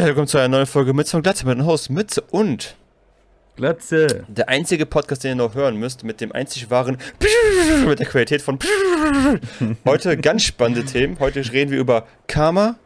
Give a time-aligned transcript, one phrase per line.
[0.00, 2.76] Willkommen zu einer neuen Folge Mütze und Glatze mit dem Host Mütze und
[3.56, 4.24] Glatze.
[4.28, 6.98] der einzige Podcast, den ihr noch hören müsst, mit dem einzig wahren
[7.84, 8.60] mit der Qualität von
[9.84, 11.18] Heute ganz spannende Themen.
[11.18, 12.76] Heute reden wir über Karma,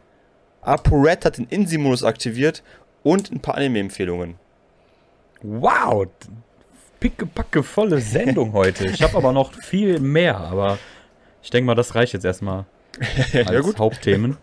[0.61, 2.63] ApoRed hat den Insi-Modus aktiviert
[3.03, 4.33] und ein paar Anime-Empfehlungen.
[5.43, 6.07] Wow.
[6.99, 8.87] Pickepacke volle Sendung heute.
[8.87, 10.79] Ich habe aber noch viel mehr, aber
[11.43, 12.65] ich denke mal, das reicht jetzt erstmal
[12.99, 14.37] als ja gut, Hauptthemen.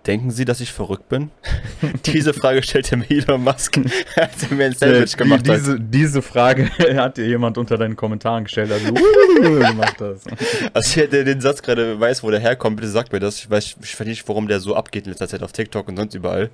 [0.07, 1.31] Denken Sie, dass ich verrückt bin?
[2.07, 3.79] Diese Frage stellte mir Elon Musk,
[4.17, 5.57] als er mir ein Sandwich Äh, gemacht hat.
[5.57, 10.27] diese, diese Frage hat dir jemand unter deinen Kommentaren gestellt, also gemacht hast.
[10.75, 13.39] Also jeder, der den Satz gerade weiß, wo der herkommt, bitte sagt mir das.
[13.39, 15.97] Ich weiß ich weiß nicht, warum der so abgeht in letzter Zeit auf TikTok und
[15.97, 16.51] sonst überall.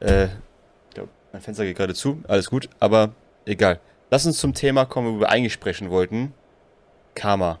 [0.00, 2.22] Äh, ich glaube, mein Fenster geht gerade zu.
[2.26, 3.10] Alles gut, aber
[3.46, 3.80] egal.
[4.10, 6.34] Lass uns zum Thema kommen, wo wir eigentlich sprechen wollten.
[7.14, 7.58] Karma.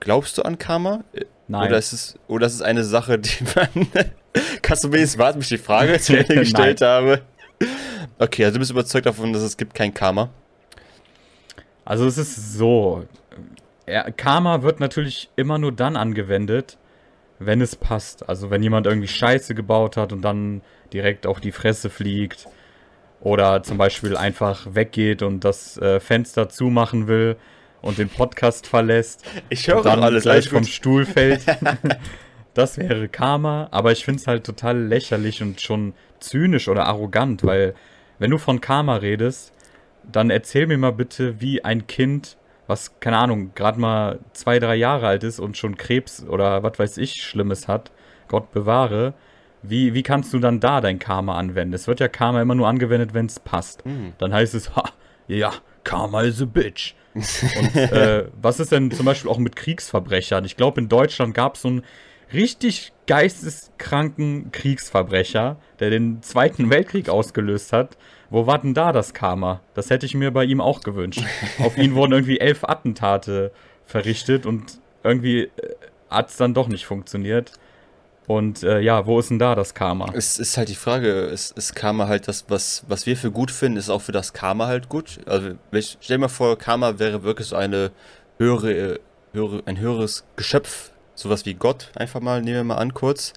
[0.00, 1.04] Glaubst du an Karma?
[1.12, 1.68] Äh, Nein.
[1.68, 3.88] Oder ist es, oder ist es eine Sache, die man.
[4.62, 7.22] Kannst du wenigstens warten, bis ich die Frage zu Ende gestellt habe?
[8.18, 10.30] Okay, also du bist überzeugt davon, dass es gibt kein Karma.
[11.84, 13.06] Also es ist so,
[13.86, 16.78] ja, Karma wird natürlich immer nur dann angewendet,
[17.38, 18.28] wenn es passt.
[18.28, 20.62] Also wenn jemand irgendwie Scheiße gebaut hat und dann
[20.92, 22.46] direkt auf die Fresse fliegt
[23.22, 27.36] oder zum Beispiel einfach weggeht und das äh, Fenster zumachen will
[27.80, 30.64] und den Podcast verlässt Ich und höre dann doch alles, gleich vom.
[30.64, 31.44] Stuhl fällt.
[32.54, 37.44] das wäre Karma, aber ich finde es halt total lächerlich und schon zynisch oder arrogant,
[37.44, 37.74] weil
[38.18, 39.52] wenn du von Karma redest,
[40.10, 44.74] dann erzähl mir mal bitte, wie ein Kind, was, keine Ahnung, gerade mal zwei, drei
[44.74, 47.92] Jahre alt ist und schon Krebs oder was weiß ich Schlimmes hat,
[48.26, 49.14] Gott bewahre,
[49.62, 51.74] wie, wie kannst du dann da dein Karma anwenden?
[51.74, 53.84] Es wird ja Karma immer nur angewendet, wenn es passt.
[53.84, 54.12] Hm.
[54.18, 54.84] Dann heißt es, ha,
[55.28, 55.52] ja,
[55.84, 56.94] Karma is a bitch.
[57.14, 60.44] Und äh, was ist denn zum Beispiel auch mit Kriegsverbrechern?
[60.44, 61.82] Ich glaube, in Deutschland gab es so einen
[62.32, 67.98] richtig geisteskranken Kriegsverbrecher, der den Zweiten Weltkrieg ausgelöst hat.
[68.30, 69.60] Wo war denn da das Karma?
[69.74, 71.22] Das hätte ich mir bei ihm auch gewünscht.
[71.58, 73.52] Auf ihn wurden irgendwie elf Attentate
[73.84, 75.50] verrichtet und irgendwie
[76.08, 77.52] hat es dann doch nicht funktioniert.
[78.26, 80.12] Und äh, ja, wo ist denn da das Karma?
[80.14, 83.50] Es ist halt die Frage, ist, ist Karma halt das, was, was wir für gut
[83.50, 85.18] finden, ist auch für das Karma halt gut?
[85.26, 87.90] Also, ich, stell dir mal vor, Karma wäre wirklich so eine
[88.38, 88.98] höhere, äh,
[89.32, 93.32] höhere, ein höheres Geschöpf, sowas wie Gott, einfach mal, nehmen wir mal an, kurz.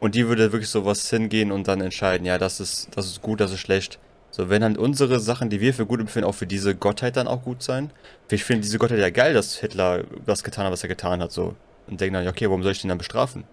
[0.00, 3.40] Und die würde wirklich sowas hingehen und dann entscheiden, ja, das ist, das ist gut,
[3.40, 3.98] das ist schlecht.
[4.30, 7.28] So, wenn dann unsere Sachen, die wir für gut empfinden, auch für diese Gottheit dann
[7.28, 7.90] auch gut sein.
[8.30, 11.30] Ich finde diese Gottheit ja geil, dass Hitler das getan hat, was er getan hat,
[11.30, 11.54] so.
[11.86, 13.44] Und denken dann, ja, okay, warum soll ich den dann bestrafen?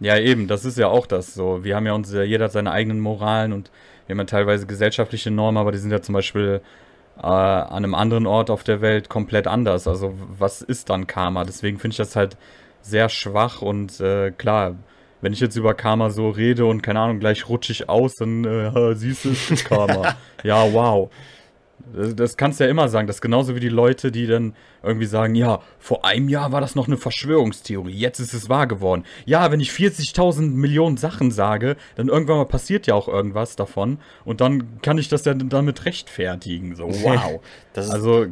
[0.00, 1.64] Ja, eben, das ist ja auch das so.
[1.64, 3.70] Wir haben ja uns, jeder hat seine eigenen Moralen und
[4.06, 6.60] wir haben ja teilweise gesellschaftliche Normen, aber die sind ja zum Beispiel
[7.18, 9.88] äh, an einem anderen Ort auf der Welt komplett anders.
[9.88, 11.44] Also was ist dann Karma?
[11.44, 12.36] Deswegen finde ich das halt
[12.82, 14.76] sehr schwach und äh, klar,
[15.22, 18.44] wenn ich jetzt über Karma so rede und keine Ahnung, gleich rutsche ich aus, dann
[18.44, 20.14] äh, siehst du, es ist Karma.
[20.44, 21.10] ja, wow.
[22.16, 23.06] Das, kannst du ja immer sagen.
[23.06, 26.60] Das ist genauso wie die Leute, die dann irgendwie sagen, ja, vor einem Jahr war
[26.60, 29.04] das noch eine Verschwörungstheorie, jetzt ist es wahr geworden.
[29.24, 33.98] Ja, wenn ich 40.000 Millionen Sachen sage, dann irgendwann mal passiert ja auch irgendwas davon
[34.24, 36.74] und dann kann ich das ja damit rechtfertigen.
[36.74, 37.40] So, wow.
[37.74, 38.26] also,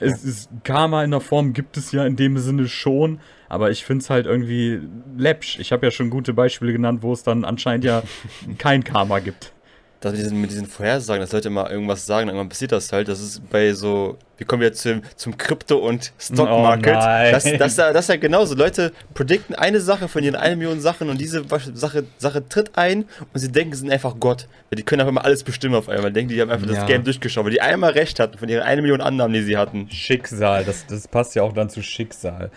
[0.00, 3.84] es ist Karma in der Form gibt es ja in dem Sinne schon, aber ich
[3.84, 4.80] finde es halt irgendwie
[5.16, 5.58] läppsch.
[5.58, 8.02] Ich habe ja schon gute Beispiele genannt, wo es dann anscheinend ja
[8.58, 9.52] kein Karma gibt
[10.00, 13.08] dass mit diesen, mit diesen Vorhersagen, dass Leute immer irgendwas sagen, irgendwann passiert das halt.
[13.08, 16.94] Das ist bei so, wir kommen jetzt zum, zum Krypto- und Stockmarket.
[16.94, 18.54] Oh das, das, das, ist ja genauso.
[18.54, 23.06] Leute predikten eine Sache von ihren eine Million Sachen und diese Sache, Sache tritt ein
[23.34, 24.46] und sie denken, sie sind einfach Gott.
[24.72, 26.12] Die können einfach mal alles bestimmen auf einmal.
[26.12, 26.74] Denken, die haben einfach ja.
[26.74, 29.56] das Game durchgeschaut, weil die einmal recht hatten von ihren eine Million Annahmen, die sie
[29.56, 29.90] hatten.
[29.90, 32.50] Schicksal, das, das passt ja auch dann zu Schicksal.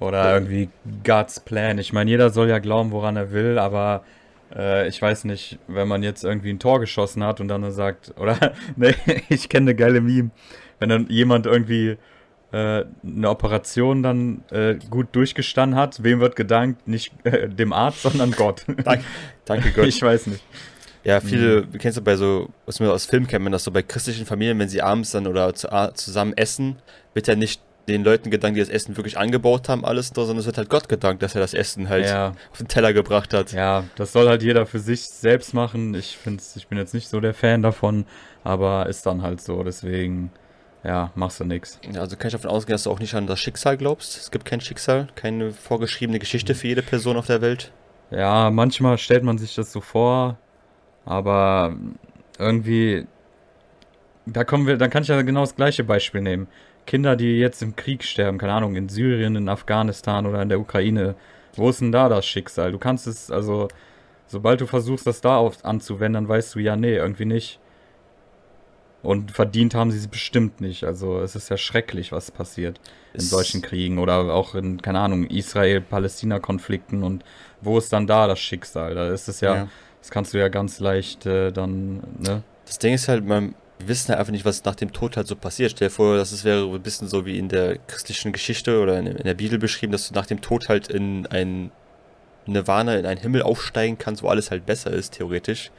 [0.00, 0.68] Oder irgendwie
[1.04, 1.78] God's Plan.
[1.78, 4.04] Ich meine, jeder soll ja glauben, woran er will, aber
[4.54, 8.14] äh, ich weiß nicht, wenn man jetzt irgendwie ein Tor geschossen hat und dann sagt,
[8.18, 8.94] oder, ne,
[9.28, 10.30] ich kenne eine geile Meme,
[10.78, 11.96] wenn dann jemand irgendwie
[12.52, 16.86] äh, eine Operation dann äh, gut durchgestanden hat, wem wird gedankt?
[16.86, 18.64] Nicht äh, dem Arzt, sondern Gott.
[18.84, 19.04] danke,
[19.44, 19.86] danke Gott.
[19.86, 20.44] Ich weiß nicht.
[21.02, 21.78] Ja, viele, mhm.
[21.78, 24.58] kennst du bei so, was man aus Film kennt, man das so bei christlichen Familien,
[24.58, 26.78] wenn sie abends dann oder zu, zusammen essen,
[27.14, 30.46] wird ja nicht den Leuten gedankt, die das Essen wirklich angebaut haben, alles, sondern es
[30.46, 32.34] wird halt Gott gedankt, dass er das Essen halt ja.
[32.50, 33.52] auf den Teller gebracht hat.
[33.52, 35.94] Ja, das soll halt jeder für sich selbst machen.
[35.94, 38.04] Ich finde ich bin jetzt nicht so der Fan davon,
[38.42, 40.32] aber ist dann halt so, deswegen,
[40.82, 41.78] ja, machst du nichts.
[41.92, 44.16] Ja, also kann ich davon ausgehen, dass du auch nicht an das Schicksal glaubst.
[44.16, 47.72] Es gibt kein Schicksal, keine vorgeschriebene Geschichte für jede Person auf der Welt.
[48.10, 50.38] Ja, manchmal stellt man sich das so vor,
[51.04, 51.76] aber
[52.38, 53.06] irgendwie,
[54.26, 56.48] da kommen wir, dann kann ich ja genau das gleiche Beispiel nehmen.
[56.86, 60.60] Kinder, die jetzt im Krieg sterben, keine Ahnung, in Syrien, in Afghanistan oder in der
[60.60, 61.14] Ukraine.
[61.54, 62.72] Wo ist denn da das Schicksal?
[62.72, 63.68] Du kannst es, also,
[64.26, 67.58] sobald du versuchst, das da auf, anzuwenden, dann weißt du, ja, nee, irgendwie nicht.
[69.02, 70.82] Und verdient haben sie es bestimmt nicht.
[70.82, 72.80] Also es ist ja schrecklich, was passiert
[73.12, 77.24] in es solchen Kriegen oder auch in, keine Ahnung, Israel-Palästina-Konflikten und
[77.60, 78.96] wo ist dann da das Schicksal?
[78.96, 79.68] Da ist es ja, ja.
[80.00, 82.42] das kannst du ja ganz leicht äh, dann, ne?
[82.64, 85.26] Das Ding ist halt, man, wir wissen halt einfach nicht, was nach dem Tod halt
[85.26, 85.72] so passiert.
[85.72, 88.98] Stell dir vor, dass es wäre ein bisschen so wie in der christlichen Geschichte oder
[88.98, 91.70] in, in der Bibel beschrieben, dass du nach dem Tod halt in ein
[92.46, 95.70] Nirvana, in einen Himmel aufsteigen kannst, wo alles halt besser ist, theoretisch.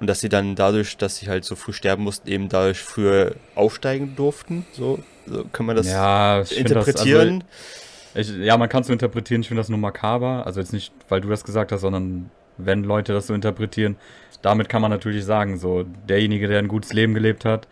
[0.00, 3.34] Und dass sie dann dadurch, dass sie halt so früh sterben mussten, eben dadurch früher
[3.54, 4.66] aufsteigen durften.
[4.72, 7.40] So, so kann man das ja, interpretieren.
[7.40, 9.40] Das, also, ich, ja, man kann es so interpretieren.
[9.42, 10.44] Ich finde das nur makaber.
[10.46, 13.96] Also jetzt nicht, weil du das gesagt hast, sondern wenn Leute das so interpretieren.
[14.42, 17.68] Damit kann man natürlich sagen, so derjenige, der ein gutes Leben gelebt hat,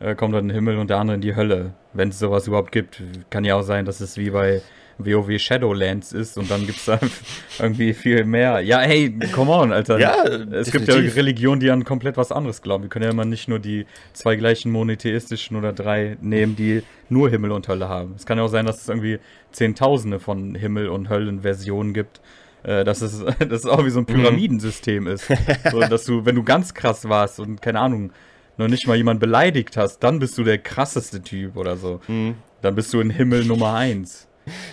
[0.00, 1.72] äh, kommt dann in den Himmel und der andere in die Hölle.
[1.92, 3.02] Wenn es sowas überhaupt gibt.
[3.30, 4.62] Kann ja auch sein, dass es wie bei
[4.98, 6.98] WoW Shadowlands ist und dann gibt es da
[7.58, 8.60] irgendwie viel mehr.
[8.60, 9.98] Ja, hey, come on, Alter.
[9.98, 10.72] Ja, es definitiv.
[10.72, 12.84] gibt ja Religionen, die an komplett was anderes glauben.
[12.84, 17.30] Wir können ja immer nicht nur die zwei gleichen monotheistischen oder drei nehmen, die nur
[17.30, 18.14] Himmel und Hölle haben.
[18.16, 19.20] Es kann ja auch sein, dass es irgendwie
[19.52, 22.20] Zehntausende von Himmel- und Höllen-Versionen gibt
[22.62, 24.14] dass, es, dass es auch wie so ein mhm.
[24.14, 25.26] Pyramidensystem ist.
[25.70, 28.12] so, dass du, wenn du ganz krass warst und keine Ahnung,
[28.56, 32.00] noch nicht mal jemand beleidigt hast, dann bist du der krasseste Typ oder so.
[32.08, 32.34] Mhm.
[32.60, 34.26] Dann bist du in Himmel Nummer eins.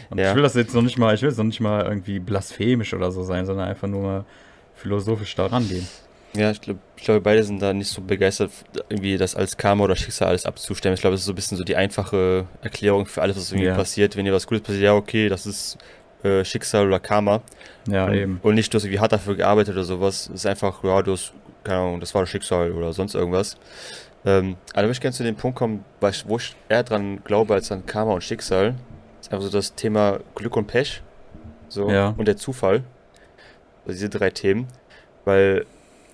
[0.10, 0.30] Und ja.
[0.30, 2.94] ich will das jetzt noch nicht mal, ich will es noch nicht mal irgendwie blasphemisch
[2.94, 4.26] oder so sein, sondern einfach nur mal
[4.74, 5.88] philosophisch da rangehen.
[6.34, 8.52] Ja, ich glaube, ich beide sind da nicht so begeistert,
[8.90, 10.96] irgendwie das als Karma oder Schicksal alles abzustellen.
[10.96, 13.68] Ich glaube, das ist so ein bisschen so die einfache Erklärung für alles, was irgendwie
[13.68, 13.76] ja.
[13.76, 14.18] passiert.
[14.18, 15.78] Wenn dir was Gutes passiert, ja, okay, das ist
[16.26, 17.42] äh, Schicksal oder Karma.
[17.88, 18.40] Ja, und, eben.
[18.42, 20.30] Und nicht, du hast irgendwie hart dafür gearbeitet oder sowas.
[20.34, 21.34] Es ist einfach, ja, du hast,
[21.64, 23.58] keine Ahnung, das war das Schicksal oder sonst irgendwas.
[24.26, 25.86] Ähm, aber da möchte ich gerne zu dem Punkt kommen,
[26.26, 28.76] wo ich eher dran glaube als an Karma und Schicksal.
[29.18, 31.04] Das ist einfach so das Thema Glück und Pech.
[31.70, 32.16] So, ja.
[32.18, 32.84] und der Zufall.
[33.86, 34.68] Also diese drei Themen.
[35.26, 35.66] Weil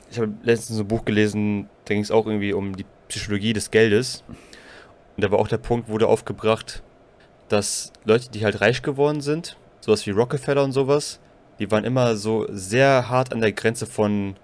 [0.10, 3.72] ich habe letztens ein Buch gelesen, da ging es auch irgendwie um die Psychologie des
[3.72, 4.24] Geldes.
[5.16, 6.84] Und da war auch der Punkt, wurde aufgebracht,
[7.48, 11.20] dass Leute, die halt reich geworden sind, sowas wie Rockefeller und sowas,
[11.60, 14.36] die waren immer so sehr hart an der Grenze von,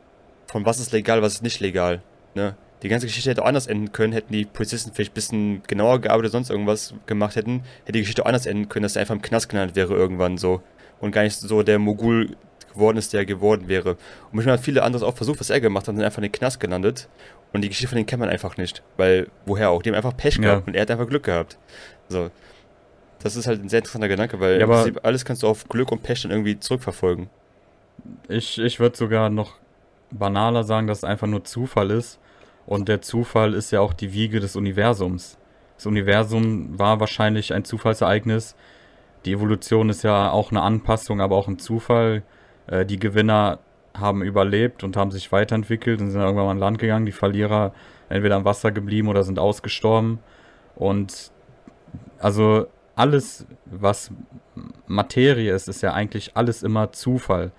[0.47, 2.01] von was ist legal, was ist nicht legal.
[2.35, 2.55] Ne?
[2.83, 5.99] Die ganze Geschichte hätte auch anders enden können, hätten die Polizisten vielleicht ein bisschen genauer
[5.99, 9.15] gearbeitet, sonst irgendwas gemacht hätten, hätte die Geschichte auch anders enden können, dass er einfach
[9.15, 10.61] im Knast genannt wäre irgendwann so.
[10.99, 12.35] Und gar nicht so der Mogul
[12.73, 13.91] geworden ist, der er geworden wäre.
[13.91, 16.31] Und manchmal hat viele andere auch versucht, was er gemacht hat, und einfach in den
[16.31, 17.09] Knast gelandet.
[17.53, 18.83] Und die Geschichte von denen kennt man einfach nicht.
[18.97, 19.81] Weil, woher auch?
[19.81, 21.57] Die haben einfach Pech gehabt und er hat einfach Glück gehabt.
[22.09, 22.29] So.
[23.27, 24.67] Das ist halt ein sehr interessanter Gedanke, weil ja,
[25.03, 27.29] alles kannst du auf Glück und Pech dann irgendwie zurückverfolgen.
[28.29, 29.55] Ich, ich würde sogar noch
[30.11, 32.19] banaler sagen, dass es einfach nur Zufall ist.
[32.65, 35.37] Und der Zufall ist ja auch die Wiege des Universums.
[35.75, 38.55] Das Universum war wahrscheinlich ein Zufallsereignis.
[39.25, 42.23] Die Evolution ist ja auch eine Anpassung, aber auch ein Zufall.
[42.67, 43.59] Äh, die Gewinner
[43.93, 47.05] haben überlebt und haben sich weiterentwickelt und sind irgendwann mal an Land gegangen.
[47.05, 47.73] Die Verlierer
[48.07, 50.19] entweder am Wasser geblieben oder sind ausgestorben.
[50.75, 51.31] Und
[52.19, 52.67] also
[52.97, 54.11] alles, was
[54.87, 57.51] Materie ist, ist ja eigentlich alles immer Zufall.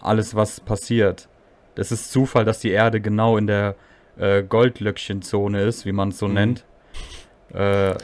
[0.00, 1.28] Alles, was passiert.
[1.74, 3.76] Es ist Zufall, dass die Erde genau in der
[4.16, 6.34] äh, Goldlöckchenzone ist, wie man es so mhm.
[6.34, 6.64] nennt.
[7.52, 7.94] Äh,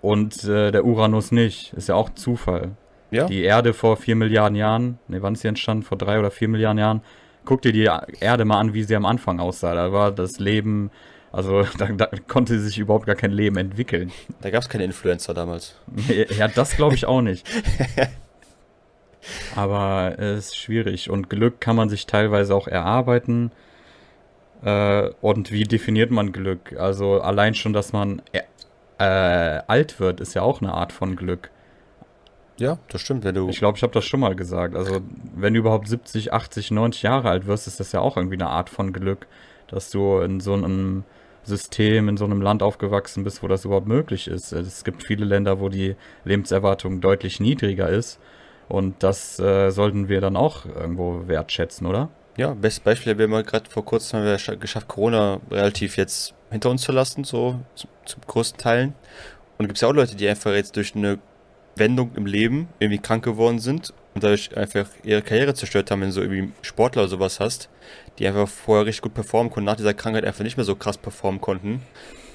[0.00, 1.74] und äh, der Uranus nicht.
[1.74, 2.76] Ist ja auch Zufall.
[3.10, 3.26] Ja.
[3.26, 5.82] Die Erde vor vier Milliarden Jahren, ne, wann ist sie entstanden?
[5.82, 7.02] Vor drei oder vier Milliarden Jahren.
[7.44, 7.88] Guck dir die
[8.20, 9.74] Erde mal an, wie sie am Anfang aussah.
[9.74, 10.90] Da war das Leben,
[11.32, 14.12] also da, da konnte sich überhaupt gar kein Leben entwickeln.
[14.40, 15.76] Da gab es keine Influencer damals.
[16.36, 17.46] ja, das glaube ich auch nicht.
[19.56, 23.50] Aber es ist schwierig und Glück kann man sich teilweise auch erarbeiten.
[24.62, 26.74] Äh, und wie definiert man Glück?
[26.78, 28.42] Also allein schon, dass man äh,
[28.98, 31.50] äh alt wird, ist ja auch eine Art von Glück.
[32.58, 33.24] Ja, das stimmt.
[33.24, 34.74] Wenn du ich glaube, ich habe das schon mal gesagt.
[34.74, 35.00] Also,
[35.34, 38.48] wenn du überhaupt 70, 80, 90 Jahre alt wirst, ist das ja auch irgendwie eine
[38.48, 39.26] Art von Glück,
[39.68, 41.04] dass du in so einem
[41.46, 44.52] System, in so einem Land aufgewachsen bist, wo das überhaupt möglich ist.
[44.52, 48.18] Es gibt viele Länder, wo die Lebenserwartung deutlich niedriger ist.
[48.68, 52.08] Und das äh, sollten wir dann auch irgendwo wertschätzen, oder?
[52.36, 56.70] Ja, bestes Beispiel, wir haben gerade vor kurzem haben wir geschafft, Corona relativ jetzt hinter
[56.70, 58.94] uns zu lassen, so zum, zum größten Teilen.
[59.56, 61.18] Und es gibt ja auch Leute, die einfach jetzt durch eine
[61.76, 66.08] Wendung im Leben irgendwie krank geworden sind und dadurch einfach ihre Karriere zerstört haben, wenn
[66.08, 67.68] du so irgendwie Sportler oder sowas hast,
[68.18, 70.96] die einfach vorher richtig gut performen konnten, nach dieser Krankheit einfach nicht mehr so krass
[70.96, 71.82] performen konnten.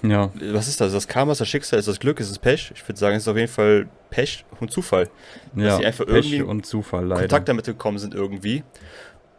[0.03, 0.29] Ja.
[0.51, 0.89] Was ist das?
[0.89, 2.71] Ist das Karma, ist das Schicksal, ist das Glück, ist das Pech?
[2.75, 5.09] Ich würde sagen, es ist auf jeden Fall Pech und Zufall.
[5.55, 7.21] Ja, dass sie einfach Pech irgendwie und Zufall leider.
[7.21, 8.63] Kontakt damit gekommen sind irgendwie.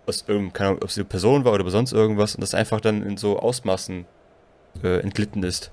[0.06, 2.80] Aus irgendeinem, keine Ahnung, ob es eine Person war oder sonst irgendwas und das einfach
[2.80, 4.04] dann in so Ausmaßen
[4.82, 5.70] äh, entglitten ist.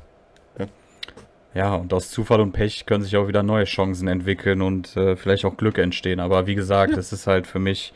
[1.55, 5.15] Ja, und aus Zufall und Pech können sich auch wieder neue Chancen entwickeln und äh,
[5.15, 6.19] vielleicht auch Glück entstehen.
[6.19, 7.15] Aber wie gesagt, es ja.
[7.15, 7.91] ist halt für mich,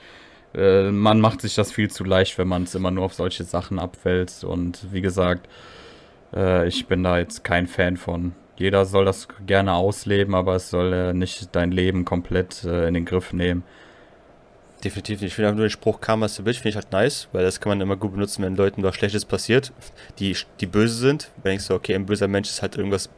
[0.56, 3.44] äh, man macht sich das viel zu leicht, wenn man es immer nur auf solche
[3.44, 4.44] Sachen abwälzt.
[4.44, 5.48] Und wie gesagt,
[6.36, 8.34] äh, ich bin da jetzt kein Fan von.
[8.56, 12.96] Jeder soll das gerne ausleben, aber es soll äh, nicht dein Leben komplett äh, in
[12.96, 13.64] den Griff nehmen.
[14.84, 15.30] Definitiv nicht.
[15.30, 17.62] Ich finde nur den Spruch Karma is a bitch, finde ich halt nice, weil das
[17.62, 19.72] kann man immer gut benutzen, wenn Leuten was Schlechtes passiert,
[20.20, 21.32] die, die böse sind.
[21.42, 23.10] Wenn ich so, okay, ein böser Mensch ist halt irgendwas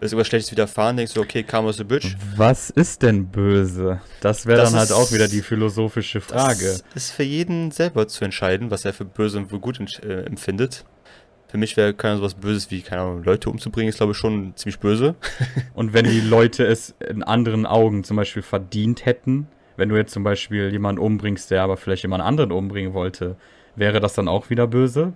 [0.00, 2.16] ist irgendwas Schlechtes widerfahren, denkst du, okay, Karma is a bitch.
[2.36, 4.00] Was ist denn böse?
[4.20, 6.80] Das wäre dann halt auch wieder die philosophische Frage.
[6.94, 10.22] Das ist für jeden selber zu entscheiden, was er für böse und für gut äh,
[10.24, 10.84] empfindet.
[11.48, 14.52] Für mich wäre keiner sowas Böses wie, keine Ahnung, Leute umzubringen, ist glaube ich schon
[14.54, 15.14] ziemlich böse.
[15.74, 20.12] und wenn die Leute es in anderen Augen zum Beispiel verdient hätten, wenn du jetzt
[20.12, 23.36] zum Beispiel jemanden umbringst, der aber vielleicht jemand anderen umbringen wollte,
[23.76, 25.14] wäre das dann auch wieder böse?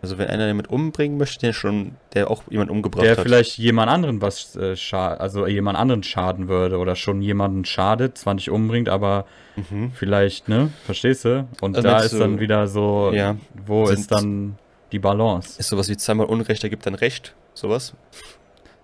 [0.00, 3.18] Also wenn einer jemand umbringen möchte, der schon, der auch jemand umgebracht der hat.
[3.18, 8.16] Der vielleicht jemand anderen was äh, also jemand anderen schaden würde oder schon jemanden schadet,
[8.16, 9.26] zwar nicht umbringt, aber
[9.56, 9.90] mhm.
[9.92, 10.70] vielleicht, ne?
[10.84, 11.48] Verstehst du?
[11.60, 13.36] Und also da ist du, dann wieder so, ja,
[13.66, 14.56] wo ist dann
[14.92, 15.58] die Balance?
[15.58, 17.94] Ist sowas wie zweimal Unrecht ergibt dann Recht, sowas?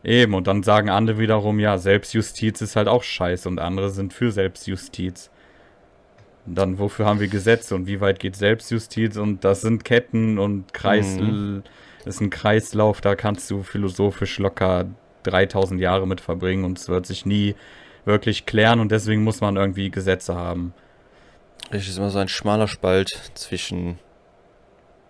[0.03, 4.13] Eben, und dann sagen andere wiederum, ja, Selbstjustiz ist halt auch scheiße und andere sind
[4.13, 5.31] für Selbstjustiz.
[6.47, 9.17] Dann, wofür haben wir Gesetze und wie weit geht Selbstjustiz?
[9.17, 11.63] Und das sind Ketten und Kreis, mhm.
[12.05, 14.87] ist ein Kreislauf, da kannst du philosophisch locker
[15.23, 17.55] 3000 Jahre mit verbringen und es wird sich nie
[18.05, 20.75] wirklich klären und deswegen muss man irgendwie Gesetze haben.
[21.71, 23.99] Es ist immer so ein schmaler Spalt zwischen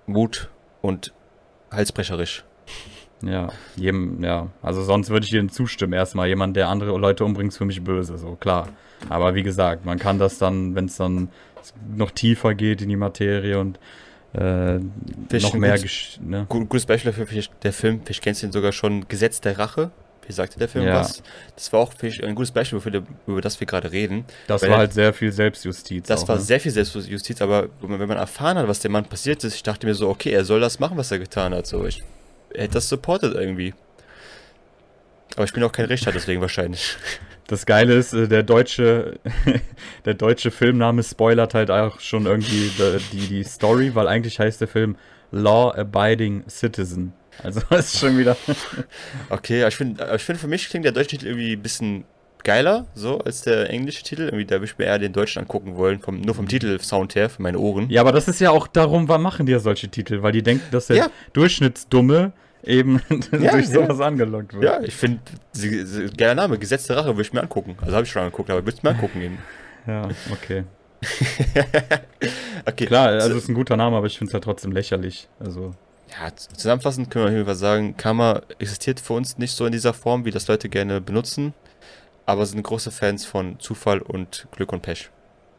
[0.07, 0.51] Mut
[0.83, 1.13] und
[1.71, 2.45] halsbrecherisch.
[3.23, 4.49] Ja, jedem, ja.
[4.63, 5.95] Also sonst würde ich Ihnen zustimmen.
[5.95, 8.69] Erstmal jemand, der andere Leute umbringt, ist für mich böse, so klar.
[9.09, 11.29] Aber wie gesagt, man kann das dann, wenn es dann
[11.97, 13.79] noch tiefer geht in die Materie und
[14.35, 14.79] äh,
[15.39, 15.79] noch mehr.
[15.79, 16.47] Gut, ne?
[16.49, 19.91] Gutes Beispiel dafür, der Film, vielleicht kennst du ihn sogar schon, Gesetz der Rache.
[20.27, 21.01] Wie sagte der Film ja.
[21.01, 21.23] was?
[21.55, 24.25] Das war auch ein gutes Beispiel, für, über das wir gerade reden.
[24.47, 26.07] Das war halt sehr viel Selbstjustiz.
[26.07, 26.43] Das auch, war ne?
[26.43, 29.87] sehr viel Selbstjustiz, aber wenn man erfahren hat, was dem Mann passiert ist, ich dachte
[29.87, 31.67] mir so, okay, er soll das machen, was er getan hat.
[31.67, 32.03] So, ich
[32.55, 33.75] hätte das supportet irgendwie.
[35.35, 36.97] Aber ich bin auch kein Richter, deswegen wahrscheinlich.
[37.47, 39.21] Das Geile ist, äh, der deutsche,
[40.07, 42.71] der deutsche Filmname spoilert halt auch schon irgendwie
[43.13, 44.97] die, die Story, weil eigentlich heißt der Film
[45.31, 47.13] Law Abiding Citizen.
[47.43, 48.35] Also das ist schon wieder.
[49.29, 52.05] okay, ich finde, ich find, für mich klingt der deutsche Titel irgendwie ein bisschen
[52.45, 54.23] geiler, so als der englische Titel.
[54.23, 57.29] Irgendwie, da würde ich mir eher den deutschen angucken wollen, vom, nur vom Titelsound her,
[57.29, 57.91] für meine Ohren.
[57.91, 60.43] Ja, aber das ist ja auch darum, warum machen die ja solche Titel, weil die
[60.43, 61.07] denken, dass der ja.
[61.33, 62.33] Durchschnittsdumme
[62.67, 63.01] eben
[63.33, 64.07] ja, durch sowas ja.
[64.07, 64.65] angelockt wird.
[64.65, 65.21] Ja, ich finde,
[66.17, 67.77] geiler Name, Gesetzte Rache, würde ich mir angucken.
[67.81, 69.39] Also habe ich schon angeguckt, aber würde ich mir angucken eben.
[69.87, 70.65] Ja, okay.
[72.67, 72.87] okay.
[72.87, 75.29] Klar, also ist ein guter Name, aber ich finde es halt trotzdem lächerlich.
[75.39, 75.75] Also.
[76.11, 79.73] Ja, zusammenfassend können wir auf jeden Fall sagen, Karma existiert für uns nicht so in
[79.73, 81.55] dieser Form, wie das Leute gerne benutzen,
[82.25, 85.11] aber sind große Fans von Zufall und Glück und Pech.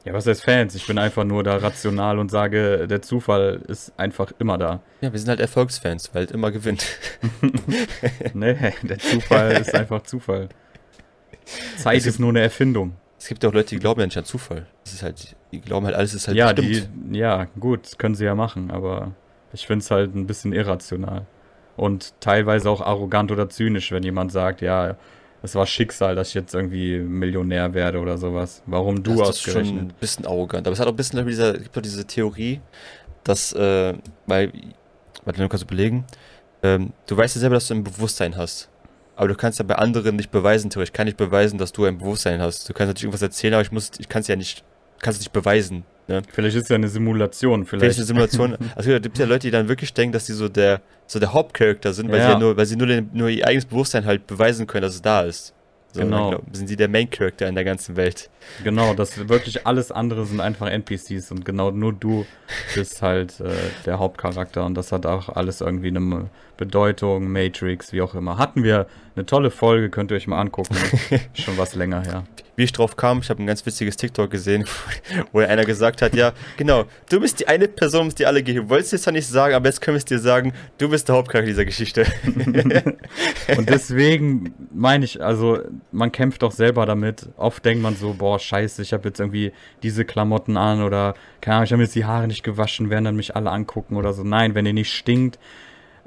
[0.06, 0.76] Ja, was heißt Fans?
[0.76, 4.82] Ich bin einfach nur da rational und sage, der Zufall ist einfach immer da.
[5.02, 6.86] Ja, wir sind halt Erfolgsfans, weil halt immer gewinnt.
[8.36, 10.50] nee, der Zufall ist einfach Zufall.
[11.78, 12.94] Zeit Es ist nur eine Erfindung.
[13.18, 14.68] Es gibt auch Leute, die glauben ja nicht an Zufall.
[14.84, 16.90] Das ist halt, die glauben halt, alles ist halt ja, bestimmt.
[17.12, 19.14] die, ja, gut, können sie ja machen, aber
[19.54, 21.26] ich finde es halt ein bisschen irrational.
[21.78, 24.98] Und teilweise auch arrogant oder zynisch, wenn jemand sagt, ja,
[25.46, 28.62] es war Schicksal, dass ich jetzt irgendwie Millionär werde oder sowas.
[28.66, 29.92] Warum du das ist schon ausgerechnet?
[29.92, 30.68] ein bisschen arrogant.
[30.68, 32.62] Aber es hat auch ein bisschen dieser, es gibt doch diese Theorie,
[33.24, 33.94] dass, äh,
[34.26, 34.52] weil,
[35.24, 36.06] warte, du kannst überlegen,
[36.64, 38.70] ähm, du weißt ja selber, dass du ein Bewusstsein hast.
[39.16, 40.90] Aber du kannst ja bei anderen nicht beweisen, theoretisch.
[40.90, 42.68] Ich kann nicht beweisen, dass du ein Bewusstsein hast.
[42.68, 44.64] Du kannst natürlich irgendwas erzählen, aber ich muss, ich kann es ja nicht,
[45.00, 45.86] kannst es nicht beweisen.
[46.08, 46.22] Ne?
[46.32, 48.00] Vielleicht ist es ja eine Simulation, Vielleicht vielleicht.
[48.00, 48.58] eine Simulation.
[48.76, 51.34] Also es gibt ja Leute, die dann wirklich denken, dass sie so der, so der
[51.34, 52.26] Hauptcharakter sind, weil Ja.
[52.28, 54.96] sie ja nur, weil sie nur, den, nur ihr eigenes Bewusstsein halt beweisen können, dass
[54.96, 55.54] es da ist.
[55.94, 56.32] So, Genau.
[56.32, 58.30] glaub- sind sie der Main Character in der ganzen Welt.
[58.66, 62.26] Genau, das wirklich alles andere sind einfach NPCs und genau nur du
[62.76, 63.46] bist halt äh,
[63.86, 68.38] der Hauptcharakter und das hat auch alles irgendwie eine Bedeutung, Matrix, wie auch immer.
[68.38, 70.76] Hatten wir eine tolle Folge, könnt ihr euch mal angucken.
[71.34, 72.24] Schon was länger her.
[72.58, 74.66] Wie ich drauf kam, ich habe ein ganz witziges TikTok gesehen,
[75.32, 78.70] wo einer gesagt hat, ja, genau, du bist die eine Person, die alle gehen.
[78.70, 81.08] Wolltest du jetzt zwar nicht sagen, aber jetzt können wir es dir sagen, du bist
[81.08, 82.06] der Hauptcharakter dieser Geschichte.
[83.58, 85.60] Und deswegen meine ich, also
[85.92, 87.28] man kämpft doch selber damit.
[87.38, 89.52] Oft denkt man so, boah, scheiße, ich habe jetzt irgendwie
[89.84, 93.16] diese Klamotten an oder keine Ahnung, ich habe jetzt die Haare nicht gewaschen, werden dann
[93.16, 94.24] mich alle angucken oder so.
[94.24, 95.40] Nein, wenn ihr nicht stinkt.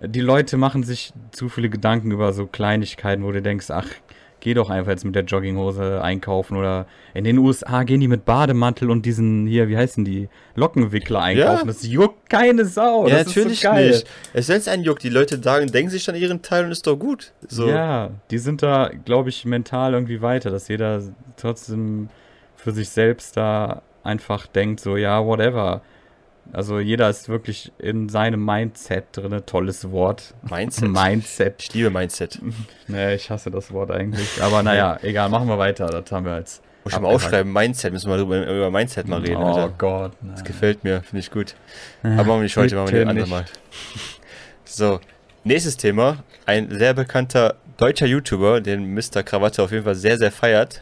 [0.02, 3.88] Die Leute machen sich zu viele Gedanken über so Kleinigkeiten, wo du denkst, ach,
[4.40, 8.24] geh doch einfach jetzt mit der Jogginghose einkaufen oder in den USA gehen die mit
[8.24, 11.66] Bademantel und diesen hier, wie heißen die, Lockenwickler einkaufen.
[11.66, 13.08] Das juckt keine Sau.
[13.08, 13.88] ja, das natürlich ist so geil.
[13.88, 14.06] nicht.
[14.32, 16.96] Es es einen juckt, die Leute sagen, denken sich an ihren Teil und ist doch
[16.96, 17.32] gut.
[17.48, 17.68] So.
[17.68, 21.02] Ja, die sind da, glaube ich, mental irgendwie weiter, dass jeder
[21.36, 22.08] trotzdem
[22.56, 25.82] für sich selbst da einfach denkt, so, ja, whatever.
[26.52, 30.34] Also jeder ist wirklich in seinem Mindset drin, tolles Wort.
[30.48, 30.88] Mindset.
[30.88, 31.62] Mindset.
[31.62, 32.40] Ich liebe Mindset.
[32.90, 34.42] Nee, ich hasse das Wort eigentlich.
[34.42, 35.88] Aber naja, egal, machen wir weiter.
[35.88, 36.62] Das haben wir jetzt.
[36.84, 39.42] Muss ich mal aufschreiben, Mindset, müssen wir mal über, über Mindset mal reden.
[39.42, 39.74] Oh Alter.
[39.76, 40.12] Gott.
[40.22, 40.44] Das nein.
[40.44, 41.54] gefällt mir, finde ich gut.
[42.02, 43.44] Aber machen wir nicht heute, machen wir bitte ein andermal.
[44.64, 45.00] So,
[45.44, 46.24] nächstes Thema.
[46.46, 49.22] Ein sehr bekannter deutscher YouTuber, den Mr.
[49.22, 50.80] Krawatte auf jeden Fall sehr, sehr feiert.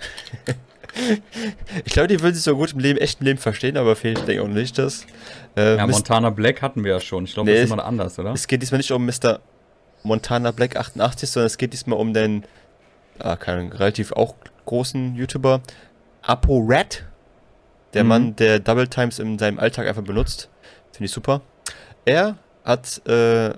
[1.85, 4.33] Ich glaube, die würden sich so gut im Leben, echten Leben verstehen, aber vielleicht denke
[4.35, 5.07] ich auch nicht das.
[5.57, 7.25] Äh, Ja, Montana Black hatten wir ja schon.
[7.25, 8.33] Ich glaube, Nee, das ist immer anders, oder?
[8.33, 9.40] es geht diesmal nicht um Mr.
[10.03, 12.44] Montana Black 88, sondern es geht diesmal um den,
[13.18, 15.61] ah, keinen, relativ auch großen YouTuber,
[16.22, 17.05] Apo Rat.
[17.94, 18.09] Der Mhm.
[18.09, 20.49] Mann, der Double Times in seinem Alltag einfach benutzt.
[20.92, 21.40] Finde ich super.
[22.05, 23.53] Er hat äh,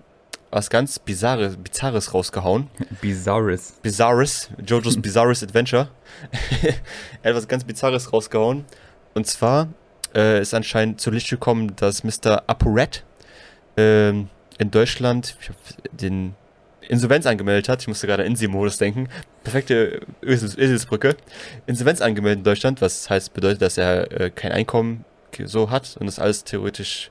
[0.51, 2.69] was ganz Bizarres, Bizarres rausgehauen.
[3.01, 3.73] Bizarres.
[3.83, 5.89] Bizarres, JoJo's Bizarres Adventure.
[7.23, 8.65] er hat was ganz Bizarres rausgehauen.
[9.15, 9.69] Und zwar
[10.15, 12.43] äh, ist anscheinend zu Licht gekommen, dass Mr.
[12.47, 13.05] ApoRed
[13.77, 15.37] ähm, in Deutschland
[15.93, 16.35] den
[16.89, 17.83] Insolvenz angemeldet hat.
[17.83, 19.09] Ich musste gerade an Insi-Modus denken.
[19.45, 21.17] Perfekte Eselsbrücke.
[21.67, 25.05] Insolvenz angemeldet in Deutschland, was heißt, bedeutet, dass er äh, kein Einkommen
[25.45, 27.11] so hat und das alles theoretisch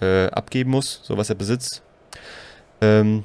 [0.00, 1.82] äh, abgeben muss, so was er besitzt.
[2.80, 3.24] Ähm,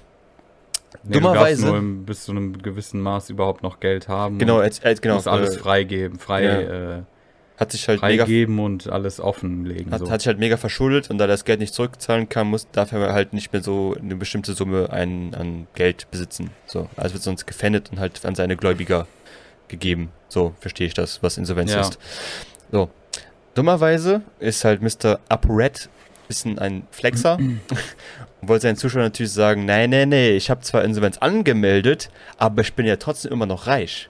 [1.06, 4.38] Nee, Dummerweise- Du nur im, bis zu einem gewissen Maß überhaupt noch Geld haben.
[4.38, 6.60] genau, er, er, genau muss alles äh, freigeben, frei, ja.
[7.00, 7.02] äh,
[7.58, 9.92] hat sich halt mega freigeben und alles offenlegen.
[9.92, 10.10] Hat, so.
[10.10, 12.94] hat sich halt mega verschuldet und da er das Geld nicht zurückzahlen kann, muss, darf
[12.94, 16.52] er halt nicht mehr so eine bestimmte Summe an, an Geld besitzen.
[16.68, 19.06] So, also wird sonst gefändet und halt an seine Gläubiger
[19.68, 20.10] gegeben.
[20.30, 21.82] So verstehe ich das, was Insolvenz Ja.
[21.82, 22.00] ist.
[22.72, 22.90] So.
[23.56, 25.20] Dummerweise ist halt Mr.
[25.30, 25.90] ApoRed
[26.28, 27.62] bisschen ein Flexer und
[28.42, 32.74] wollte seinen Zuschauern natürlich sagen, nein, nein, nein, ich habe zwar Insolvenz angemeldet, aber ich
[32.74, 34.10] bin ja trotzdem immer noch reich.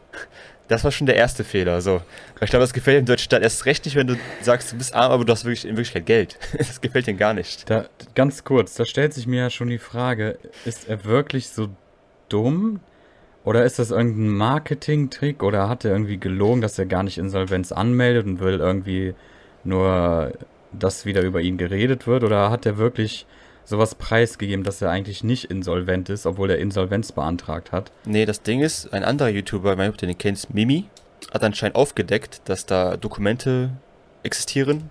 [0.68, 1.82] Das war schon der erste Fehler.
[1.82, 2.02] So.
[2.42, 4.96] Ich glaube, das gefällt dem deutschen Staat erst recht nicht, wenn du sagst, du bist
[4.96, 6.40] arm, aber du hast wirklich in Wirklichkeit Geld.
[6.58, 7.70] Das gefällt denen gar nicht.
[7.70, 11.70] Da, ganz kurz, da stellt sich mir ja schon die Frage, ist er wirklich so
[12.30, 12.80] dumm?
[13.44, 15.44] Oder ist das irgendein Marketing-Trick?
[15.44, 19.16] Oder hat er irgendwie gelogen, dass er gar nicht Insolvenz anmeldet und will irgendwie
[19.66, 20.32] nur,
[20.78, 22.24] dass wieder über ihn geredet wird?
[22.24, 23.26] Oder hat er wirklich
[23.66, 27.92] sowas preisgegeben, dass er eigentlich nicht insolvent ist, obwohl er Insolvenz beantragt hat?
[28.06, 30.86] Nee, das Ding ist, ein anderer YouTuber, ich weiß nicht, ob du den kennst, Mimi,
[31.34, 33.72] hat anscheinend aufgedeckt, dass da Dokumente
[34.24, 34.90] existieren,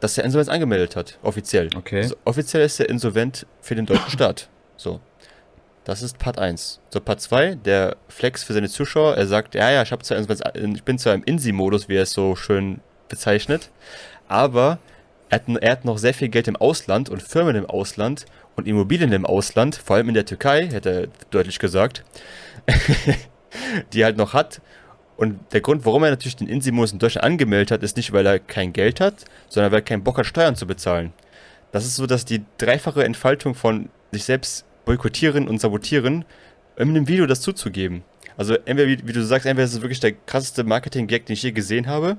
[0.00, 1.70] dass er Insolvenz angemeldet hat, offiziell.
[1.76, 2.02] Okay.
[2.02, 4.48] Also, offiziell ist er insolvent für den deutschen Staat.
[4.76, 5.00] So.
[5.84, 6.80] Das ist Part 1.
[6.90, 10.18] So, Part 2, der Flex für seine Zuschauer, er sagt, ja, ja, ich, hab zwar
[10.18, 13.70] ich bin zwar im Insi-Modus, wie er es so schön bezeichnet,
[14.32, 14.78] aber
[15.28, 18.66] er hat, er hat noch sehr viel Geld im Ausland und Firmen im Ausland und
[18.66, 22.04] Immobilien im Ausland, vor allem in der Türkei, hätte er deutlich gesagt,
[23.92, 24.60] die er halt noch hat.
[25.16, 28.26] Und der Grund, warum er natürlich den Insimus in Deutschland angemeldet hat, ist nicht, weil
[28.26, 31.12] er kein Geld hat, sondern weil er keinen Bock hat, Steuern zu bezahlen.
[31.70, 36.24] Das ist so, dass die dreifache Entfaltung von sich selbst boykottieren und sabotieren,
[36.76, 38.02] in einem Video das zuzugeben.
[38.36, 41.42] Also entweder, wie, wie du sagst, entweder ist es wirklich der krasseste Marketing-Gag, den ich
[41.42, 42.16] je gesehen habe,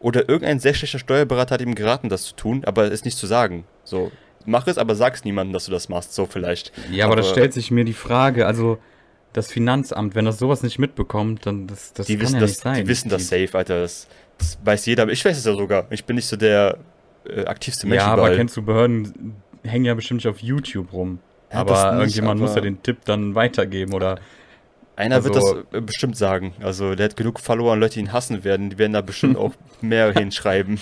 [0.00, 3.26] oder irgendein sehr schlechter Steuerberater hat ihm geraten, das zu tun, aber es nicht zu
[3.26, 3.64] sagen.
[3.84, 4.10] So,
[4.46, 6.72] mach es, aber sag's niemandem, dass du das machst, so vielleicht.
[6.90, 8.78] Ja, aber, aber da stellt sich mir die Frage, also
[9.32, 12.50] das Finanzamt, wenn das sowas nicht mitbekommt, dann das, das die kann wissen ja das,
[12.50, 12.74] nicht sein.
[12.76, 13.80] Die wissen das safe, Alter.
[13.82, 14.08] Das,
[14.38, 15.08] das weiß jeder.
[15.08, 15.86] Ich weiß es ja sogar.
[15.90, 16.78] Ich bin nicht so der
[17.28, 18.36] äh, aktivste Mensch Ja, aber überall.
[18.36, 21.20] kennst du Behörden, hängen ja bestimmt nicht auf YouTube rum.
[21.52, 24.18] Ja, aber nicht, irgendjemand aber muss ja den Tipp dann weitergeben oder.
[25.00, 26.54] Einer also, wird das äh, bestimmt sagen.
[26.60, 28.68] Also der hat genug Follower und Leute, die ihn hassen werden.
[28.70, 30.78] Die werden da bestimmt auch mehr hinschreiben.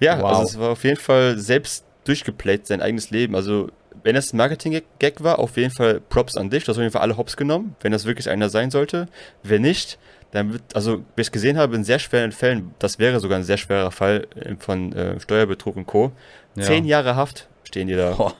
[0.00, 0.30] Ja, wow.
[0.30, 3.34] also es war auf jeden Fall selbst durchgeplayt, sein eigenes Leben.
[3.34, 3.68] Also
[4.02, 6.64] wenn das ein Marketing-Gag war, auf jeden Fall Props an dich.
[6.64, 9.08] Du hast auf jeden Fall alle Hops genommen, wenn das wirklich einer sein sollte.
[9.42, 9.98] Wenn nicht,
[10.30, 13.44] dann wird, also, wie ich gesehen habe, in sehr schweren Fällen, das wäre sogar ein
[13.44, 16.12] sehr schwerer Fall äh, von äh, Steuerbetrug und Co.
[16.54, 16.64] Ja.
[16.64, 18.34] Zehn Jahre Haft stehen dir da Boah.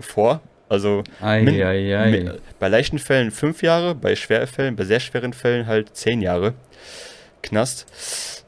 [0.00, 0.40] vor.
[0.72, 2.10] Also ei, min, ei, ei.
[2.10, 6.22] Min, bei leichten Fällen fünf Jahre, bei schweren Fällen, bei sehr schweren Fällen halt zehn
[6.22, 6.54] Jahre
[7.42, 8.46] Knast.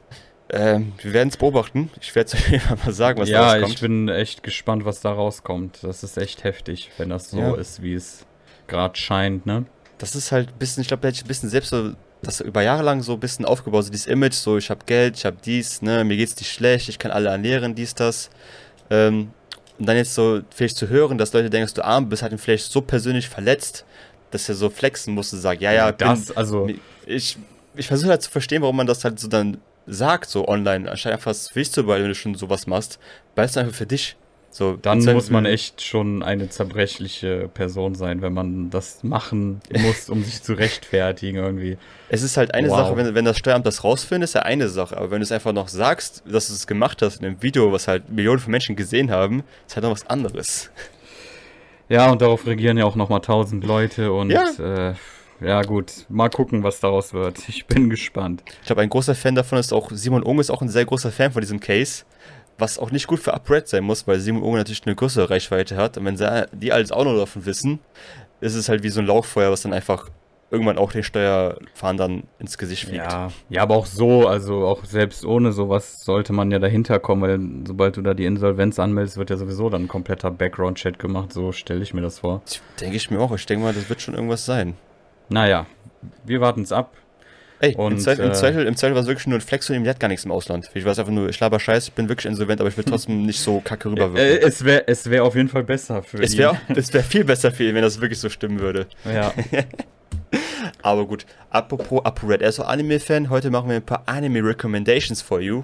[0.49, 1.91] Ähm, wir werden es beobachten.
[2.01, 3.67] Ich werde es euch mal sagen, was ja, da rauskommt.
[3.67, 5.83] Ja, ich bin echt gespannt, was da rauskommt.
[5.83, 7.53] Das ist echt heftig, wenn das so ja.
[7.57, 8.25] ist, wie es
[8.65, 9.65] gerade scheint, ne?
[9.99, 11.91] Das ist halt ein bisschen, ich glaube, da hätte ich ein bisschen selbst so,
[12.23, 15.15] das über Jahre lang so ein bisschen aufgebaut, so dieses Image, so ich habe Geld,
[15.15, 18.31] ich habe dies, ne, mir geht's nicht schlecht, ich kann alle ernähren, dies, das.
[18.89, 19.29] Ähm,
[19.77, 22.31] und dann jetzt so vielleicht zu hören, dass Leute denken, dass du arm bist, hat
[22.31, 23.85] ihn vielleicht so persönlich verletzt,
[24.31, 26.69] dass er so flexen musste, sagt, ja, ja, das, bin, also
[27.05, 27.37] ich,
[27.75, 29.57] ich versuche halt zu verstehen, warum man das halt so dann
[29.87, 32.99] sagt, so online, anstatt einfach das Wichtig zu behalten, wenn du schon sowas machst,
[33.35, 34.15] weißt du einfach für dich.
[34.57, 40.09] So, dann muss man echt schon eine zerbrechliche Person sein, wenn man das machen muss,
[40.09, 41.77] um sich zu rechtfertigen irgendwie.
[42.07, 42.77] Es ist halt eine wow.
[42.77, 44.95] Sache, wenn, wenn das Steueramt das rausfindet, ist ja eine Sache.
[44.95, 47.73] Aber wenn du es einfach noch sagst, dass du es gemacht hast in einem Video,
[47.73, 50.71] was halt Millionen von Menschen gesehen haben, ist halt noch was anderes.
[51.89, 54.47] Ja, und darauf reagieren ja auch nochmal tausend Leute und ja.
[54.57, 54.93] Äh,
[55.41, 57.39] ja gut, mal gucken, was daraus wird.
[57.49, 58.41] Ich bin gespannt.
[58.61, 61.11] Ich glaube, ein großer Fan davon ist auch, Simon Ung ist auch ein sehr großer
[61.11, 62.05] Fan von diesem Case.
[62.57, 65.75] Was auch nicht gut für UpRed sein muss, weil Simon Ung natürlich eine größere Reichweite
[65.75, 65.97] hat.
[65.97, 67.79] Und wenn sie, die alles auch noch davon wissen,
[68.39, 70.09] ist es halt wie so ein Lauchfeuer, was dann einfach
[70.51, 73.03] irgendwann auch den Steuerfahndern ins Gesicht fliegt.
[73.03, 77.21] Ja, ja, aber auch so, also auch selbst ohne sowas sollte man ja dahinter kommen,
[77.21, 81.33] weil sobald du da die Insolvenz anmeldest, wird ja sowieso dann ein kompletter Background-Chat gemacht.
[81.33, 82.41] So stelle ich mir das vor.
[82.79, 83.33] Denke ich mir auch.
[83.33, 84.75] Ich denke mal, das wird schon irgendwas sein.
[85.29, 85.65] Naja,
[86.23, 86.93] wir warten es ab.
[87.59, 89.67] Ey, und, im, Zweifel, äh, im, Zweifel, im Zweifel war es wirklich nur ein Flex
[89.67, 90.69] von ihm, der hat gar nichts im Ausland.
[90.73, 93.25] Ich weiß einfach nur, ich laber Scheiß, ich bin wirklich insolvent, aber ich will trotzdem
[93.25, 94.17] nicht so kacke rüberwirken.
[94.17, 96.75] Äh, es wäre es wär auf jeden Fall besser für es wär, ihn.
[96.75, 98.87] Es wäre viel besser für ihn, wenn das wirklich so stimmen würde.
[99.05, 99.33] Ja.
[100.81, 105.39] aber gut, apropos ApoRed, er ist auch Anime-Fan, heute machen wir ein paar Anime-Recommendations for
[105.39, 105.63] you.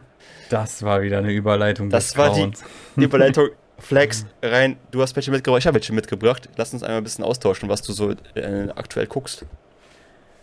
[0.49, 2.51] Das war wieder eine Überleitung Das war die,
[2.95, 3.49] die Überleitung
[3.79, 4.77] Flex rein.
[4.91, 6.49] Du hast welche mitgebracht, ich habe welche mitgebracht.
[6.55, 9.45] Lass uns einmal ein bisschen austauschen, was du so äh, aktuell guckst.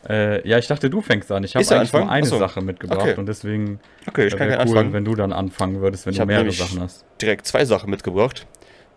[0.08, 1.44] Äh, ja, ich dachte, du fängst an.
[1.44, 2.38] Ich habe eigentlich nur eine Achso.
[2.38, 3.14] Sache mitgebracht okay.
[3.16, 4.92] und deswegen okay, ich kann cool, anfangen.
[4.92, 7.04] wenn du dann anfangen würdest, wenn ich du mehrere Sachen hast.
[7.20, 8.46] Direkt zwei Sachen mitgebracht.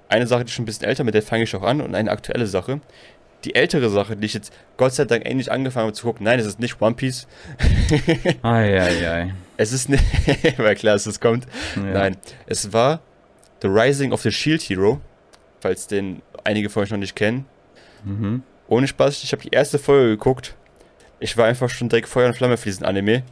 [0.10, 1.96] Eine Sache, die ist schon ein bisschen älter, mit der fange ich auch an und
[1.96, 2.82] eine aktuelle Sache.
[3.46, 6.40] Die ältere Sache, die ich jetzt Gott sei Dank endlich angefangen habe zu gucken, nein,
[6.40, 7.28] es ist nicht One Piece.
[8.44, 9.34] Eieiei.
[9.58, 10.04] Es ist nicht,
[10.58, 11.48] weil klar, dass es kommt.
[11.76, 11.84] Ja.
[11.84, 13.02] Nein, es war
[13.62, 15.02] The Rising of the Shield Hero,
[15.60, 17.46] falls den einige von euch noch nicht kennen.
[18.04, 18.44] Mhm.
[18.68, 20.56] Ohne Spaß, ich habe die erste Folge geguckt.
[21.22, 23.24] Ich war einfach schon direkt Feuer und Flamme für diesen Anime.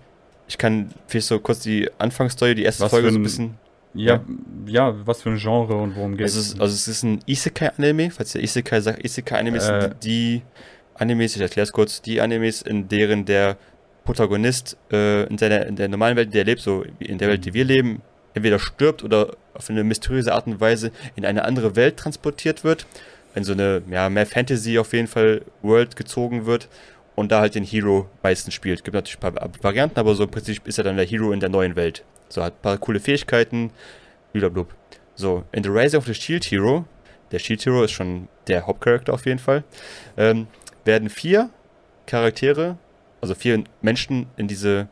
[0.47, 3.57] Ich kann vielleicht so kurz die Anfangsstory, die erste was Folge ein, so ein bisschen.
[3.95, 4.23] Ja,
[4.67, 6.37] ja, was für ein Genre und worum geht es?
[6.37, 9.03] Also, also, es ist ein Isekai-Anime, falls ihr Isekai sagt.
[9.03, 10.41] Isekai-Animes äh, sind die
[10.93, 13.57] Animes, ich erkläre es kurz, die Animes, in deren der
[14.05, 17.29] Protagonist äh, in, der, in der normalen Welt, in der er lebt, so in der
[17.29, 18.01] Welt, die wir leben,
[18.33, 22.85] entweder stirbt oder auf eine mysteriöse Art und Weise in eine andere Welt transportiert wird,
[23.33, 26.69] in so eine ja, mehr Fantasy auf jeden Fall World gezogen wird
[27.19, 28.85] und da halt den Hero meistens spielt.
[28.85, 31.41] Gibt natürlich ein paar Varianten, aber so im Prinzip ist er dann der Hero in
[31.41, 32.05] der neuen Welt.
[32.29, 33.71] So hat ein paar coole Fähigkeiten,
[34.31, 34.65] blablabla.
[35.15, 36.85] So, in The Rise of the Shield Hero,
[37.33, 39.65] der Shield Hero ist schon der Hauptcharakter auf jeden Fall,
[40.15, 40.47] ähm,
[40.85, 41.49] werden vier
[42.05, 42.77] Charaktere,
[43.19, 44.87] also vier Menschen in diese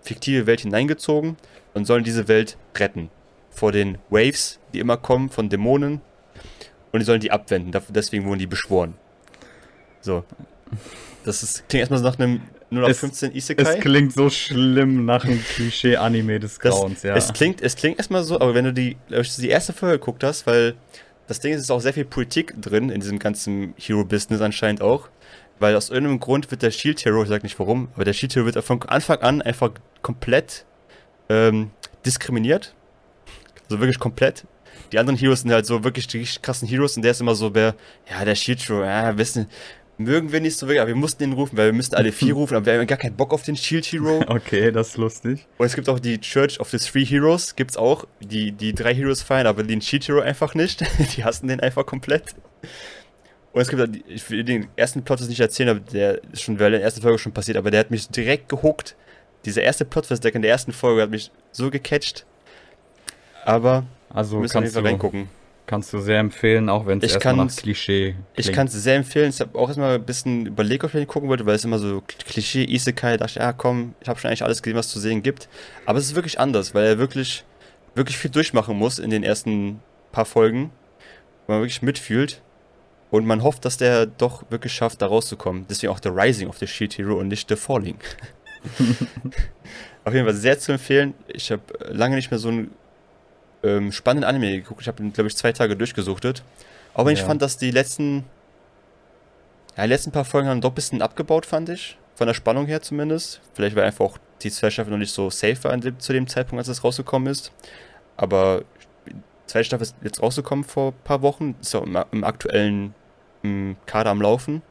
[0.00, 1.36] fiktive Welt hineingezogen
[1.74, 3.10] und sollen diese Welt retten.
[3.50, 6.00] Vor den Waves, die immer kommen von Dämonen.
[6.90, 7.78] Und die sollen die abwenden.
[7.90, 8.94] Deswegen wurden die beschworen.
[10.00, 10.24] So.
[11.26, 13.62] Das ist, klingt erstmal nach einem 0815 Isekai.
[13.62, 17.16] Es klingt so schlimm nach einem Klischee-Anime des Grauens, ja.
[17.16, 20.46] Es klingt, es klingt erstmal so, aber wenn du die, die erste Folge geguckt hast,
[20.46, 20.74] weil
[21.26, 24.82] das Ding ist, es ist auch sehr viel Politik drin in diesem ganzen Hero-Business anscheinend
[24.82, 25.08] auch.
[25.58, 28.34] weil aus irgendeinem Grund wird der Shield Hero, ich sag nicht warum, aber der Shield
[28.36, 29.70] Hero wird von Anfang an einfach
[30.02, 30.64] komplett
[31.28, 31.70] ähm,
[32.04, 32.74] diskriminiert.
[33.64, 34.44] Also wirklich komplett.
[34.92, 37.54] Die anderen Heroes sind halt so wirklich die krassen Heroes und der ist immer so,
[37.54, 37.74] wer,
[38.08, 39.48] ja, der Shield Hero, ja, wissen,
[39.98, 42.34] mögen wir nicht so wirklich, aber wir mussten ihn rufen, weil wir müssten alle vier
[42.34, 44.22] rufen, aber wir haben gar keinen Bock auf den Shield Hero.
[44.26, 45.46] Okay, das ist lustig.
[45.58, 48.94] Und es gibt auch die Church of the Three Heroes, gibt's auch, die die drei
[48.94, 50.84] Heroes feiern, aber den Shield Hero einfach nicht.
[51.16, 52.34] die hassen den einfach komplett.
[53.52, 56.60] Und es gibt ich will den ersten Plot jetzt nicht erzählen, aber der ist schon,
[56.60, 58.96] weil in der ersten Folge schon passiert, aber der hat mich direkt gehuckt.
[59.46, 62.26] Dieser erste Plot, in der ersten Folge hat mich so gecatcht.
[63.46, 65.28] Aber Also müssen kannst du, reingucken.
[65.66, 68.56] Kannst du sehr empfehlen, auch wenn es Ich erstmal nach Klischee Ich klingt.
[68.56, 69.30] kann es sehr empfehlen.
[69.30, 71.78] Ich habe auch erstmal ein bisschen überlegt, ob ich den gucken wollte, weil es immer
[71.78, 73.16] so Klischee Isekai.
[73.16, 75.48] Da dachte ich, ja komm, ich habe schon eigentlich alles gesehen, was zu sehen gibt.
[75.84, 77.44] Aber es ist wirklich anders, weil er wirklich,
[77.94, 79.80] wirklich viel durchmachen muss in den ersten
[80.12, 80.70] paar Folgen,
[81.46, 82.40] wo man wirklich mitfühlt.
[83.10, 85.66] Und man hofft, dass der doch wirklich schafft, da rauszukommen.
[85.70, 87.98] Deswegen auch The Rising of the Shield Hero und nicht The Falling.
[90.04, 91.14] Auf jeden Fall sehr zu empfehlen.
[91.28, 92.70] Ich habe lange nicht mehr so einen
[93.62, 94.82] ähm, spannenden Anime geguckt.
[94.82, 96.42] Ich habe ihn, glaube ich, zwei Tage durchgesuchtet.
[96.94, 97.26] Auch wenn ich Ja.
[97.26, 98.24] fand, dass die letzten,
[99.76, 101.98] ja, die letzten paar Folgen haben doch ein bisschen abgebaut, fand ich.
[102.14, 103.40] Von der Spannung her zumindest.
[103.54, 106.26] Vielleicht weil einfach auch die zweite Staffel noch nicht so safe war dem, zu dem
[106.26, 107.52] Zeitpunkt, als es rausgekommen ist.
[108.16, 108.62] Aber
[109.06, 109.14] die
[109.46, 111.54] zweite Staffel ist jetzt rausgekommen vor ein paar Wochen.
[111.60, 112.94] Ist auch im, im aktuellen
[113.42, 114.62] im Kader am Laufen.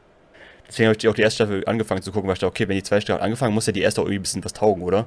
[0.68, 2.74] Deswegen habe ich auch die erste Staffel angefangen zu gucken, weil ich dachte, okay, wenn
[2.76, 5.06] die zweite Staffel angefangen, muss ja die erste auch irgendwie ein bisschen was taugen, oder?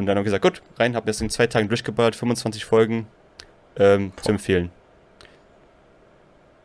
[0.00, 3.06] Und dann habe ich gesagt, gut, rein, habe das in zwei Tagen durchgeballert, 25 Folgen
[3.76, 4.70] ähm, zu empfehlen.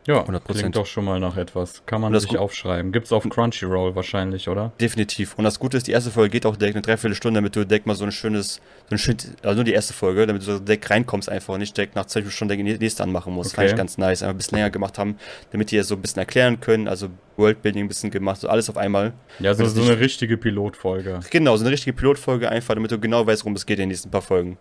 [0.06, 0.40] Ja, 100%.
[0.52, 1.82] klingt doch schon mal nach etwas.
[1.86, 2.92] Kann man das sich aufschreiben.
[2.92, 4.72] Gibt's auf Crunchyroll wahrscheinlich, oder?
[4.80, 5.34] Definitiv.
[5.36, 7.86] Und das Gute ist, die erste Folge geht auch direkt eine Dreiviertelstunde, damit du direkt
[7.86, 10.58] mal so ein schönes, so ein schön, also nur die erste Folge, damit du so
[10.58, 13.54] direkt reinkommst einfach und nicht direkt nach zwei Stunden die nächste anmachen musst.
[13.54, 13.72] Fand Okay.
[13.72, 14.22] ich ganz nice.
[14.22, 15.16] Einfach ein bisschen länger gemacht haben,
[15.52, 18.70] damit die es so ein bisschen erklären können, also Worldbuilding ein bisschen gemacht, so alles
[18.70, 19.12] auf einmal.
[19.40, 21.20] Ja, so, es so eine richtige Pilotfolge.
[21.30, 23.88] Genau, so eine richtige Pilotfolge einfach, damit du genau weißt, worum es geht in den
[23.90, 24.58] nächsten paar Folgen.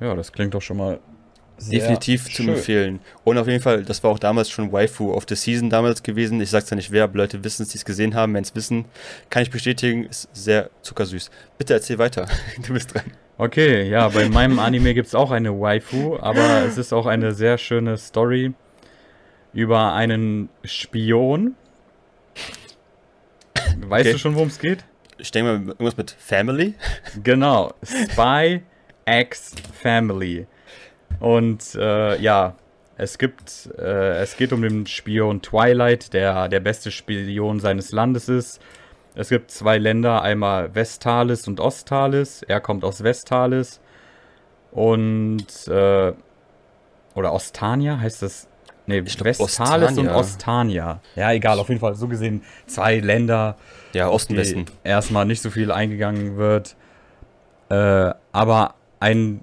[0.00, 0.98] Ja, das klingt doch schon mal
[1.64, 3.00] sehr Definitiv zu empfehlen.
[3.24, 6.40] Und auf jeden Fall, das war auch damals schon Waifu of the Season damals gewesen.
[6.40, 8.54] Ich sag's ja nicht wer, aber Leute wissen es, die es gesehen haben, wenn es
[8.54, 8.84] wissen,
[9.30, 11.30] kann ich bestätigen, ist sehr zuckersüß.
[11.58, 12.26] Bitte erzähl weiter.
[12.66, 13.04] Du bist dran.
[13.38, 17.58] Okay, ja, bei meinem Anime gibt's auch eine Waifu, aber es ist auch eine sehr
[17.58, 18.52] schöne Story
[19.52, 21.54] über einen Spion.
[23.80, 24.12] Weißt Okay.
[24.12, 24.84] du schon, worum es geht?
[25.18, 26.74] Ich denke mal, irgendwas mit Family.
[27.22, 28.62] Genau, Spy
[29.06, 30.46] X Family.
[31.20, 32.54] Und äh, ja,
[32.96, 38.28] es gibt, äh, es geht um den Spion Twilight, der der beste Spion seines Landes
[38.28, 38.60] ist.
[39.16, 42.42] Es gibt zwei Länder, einmal Vestalis und Ostalis.
[42.42, 43.80] Er kommt aus Vestalis.
[44.72, 46.12] Und, äh,
[47.14, 48.48] oder Ostania heißt das?
[48.86, 51.00] Nee, Vestalis und Ostania.
[51.14, 53.56] Ja, egal, auf jeden Fall so gesehen zwei Länder,
[53.92, 54.66] Ja, Osten, Westen.
[54.82, 56.76] erstmal nicht so viel eingegangen wird.
[57.70, 59.42] Äh, aber ein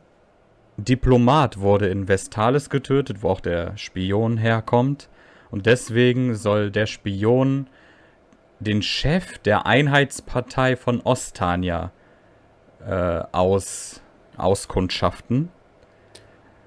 [0.77, 5.09] Diplomat wurde in Vestalis getötet, wo auch der Spion herkommt.
[5.51, 7.67] Und deswegen soll der Spion
[8.59, 11.91] den Chef der Einheitspartei von Ostania
[12.87, 14.01] äh, aus,
[14.37, 15.49] auskundschaften.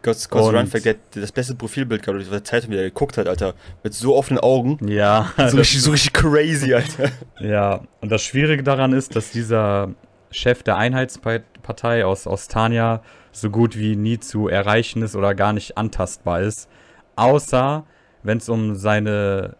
[0.03, 2.77] Kurz, kurz Und- Run Fact, der hat das beste Profilbild gehabt, durch die Zeitung, wie
[2.77, 3.55] er geguckt hat, Alter.
[3.83, 4.79] Mit so offenen Augen.
[4.87, 7.11] Ja, So richtig, so richtig crazy, Alter.
[7.40, 9.95] Ja, und das Schwierige daran ist, dass dieser
[10.31, 13.03] Chef der Einheitspartei aus Ostania
[13.37, 16.68] so gut wie nie zu erreichen ist oder gar nicht antastbar ist.
[17.16, 17.85] Außer
[18.23, 19.57] wenn es um seine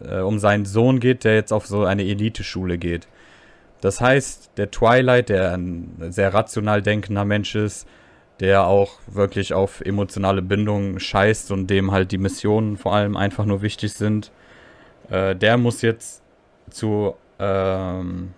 [0.00, 3.08] äh, um seinen Sohn geht, der jetzt auf so eine Eliteschule geht.
[3.80, 7.86] Das heißt, der Twilight, der ein sehr rational denkender Mensch ist,
[8.40, 13.44] der auch wirklich auf emotionale Bindungen scheißt und dem halt die Missionen vor allem einfach
[13.44, 14.32] nur wichtig sind,
[15.10, 16.22] äh, der muss jetzt
[16.70, 18.32] zu, ähm,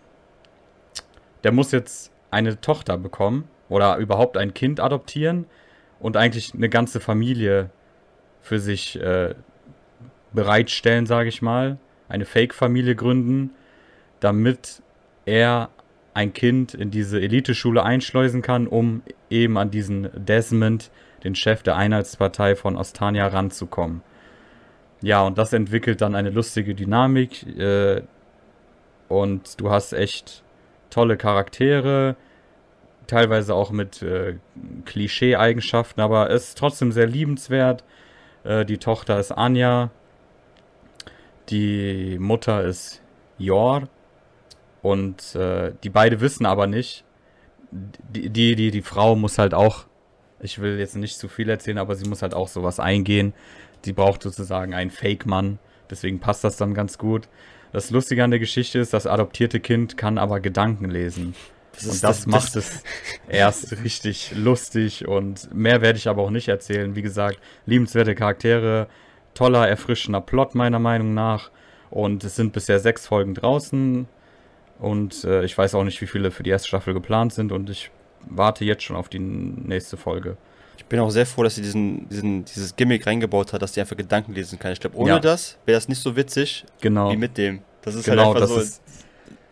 [1.45, 5.47] der muss jetzt eine Tochter bekommen oder überhaupt ein Kind adoptieren
[5.99, 7.71] und eigentlich eine ganze Familie
[8.43, 9.35] für sich äh,
[10.33, 11.79] bereitstellen, sage ich mal,
[12.09, 13.51] eine Fake-Familie gründen,
[14.19, 14.83] damit
[15.25, 15.71] er
[16.13, 20.91] ein Kind in diese Eliteschule einschleusen kann, um eben an diesen Desmond,
[21.25, 24.03] den Chef der Einheitspartei von Ostania, ranzukommen.
[25.03, 27.47] Ja, und das entwickelt dann eine lustige Dynamik.
[27.59, 28.03] Äh,
[29.09, 30.43] und du hast echt
[30.91, 32.17] tolle Charaktere,
[33.11, 34.37] teilweise auch mit äh,
[34.85, 37.85] Klischee-Eigenschaften, aber ist trotzdem sehr liebenswert.
[38.44, 39.90] Äh, die Tochter ist Anja,
[41.49, 43.03] die Mutter ist
[43.38, 43.88] Jor
[44.83, 47.05] und äh, die beide wissen aber nicht.
[47.73, 49.87] Die, die, die, die Frau muss halt auch,
[50.40, 53.35] ich will jetzt nicht zu viel erzählen, aber sie muss halt auch sowas eingehen.
[53.83, 55.59] Sie braucht sozusagen einen Fake-Mann,
[55.90, 57.29] deswegen passt das dann ganz gut.
[57.73, 61.35] Das Lustige an der Geschichte ist, das adoptierte Kind kann aber Gedanken lesen.
[61.85, 62.83] Das Und das, das- macht das- es
[63.29, 66.95] erst richtig lustig und mehr werde ich aber auch nicht erzählen.
[66.95, 68.87] Wie gesagt, liebenswerte Charaktere,
[69.35, 71.51] toller, erfrischender Plot meiner Meinung nach.
[71.90, 74.07] Und es sind bisher sechs Folgen draußen.
[74.79, 77.53] Und äh, ich weiß auch nicht, wie viele für die erste Staffel geplant sind.
[77.53, 77.90] Und ich
[78.29, 80.37] warte jetzt schon auf die nächste Folge.
[80.77, 83.81] Ich bin auch sehr froh, dass sie diesen, diesen, dieses Gimmick reingebaut hat, dass die
[83.81, 84.73] einfach Gedanken lesen kann.
[84.73, 85.19] Ich glaube, ohne Ja.
[85.19, 87.12] das wäre das nicht so witzig Genau.
[87.12, 87.61] wie mit dem.
[87.83, 88.83] Das ist Genau, halt einfach so, ist-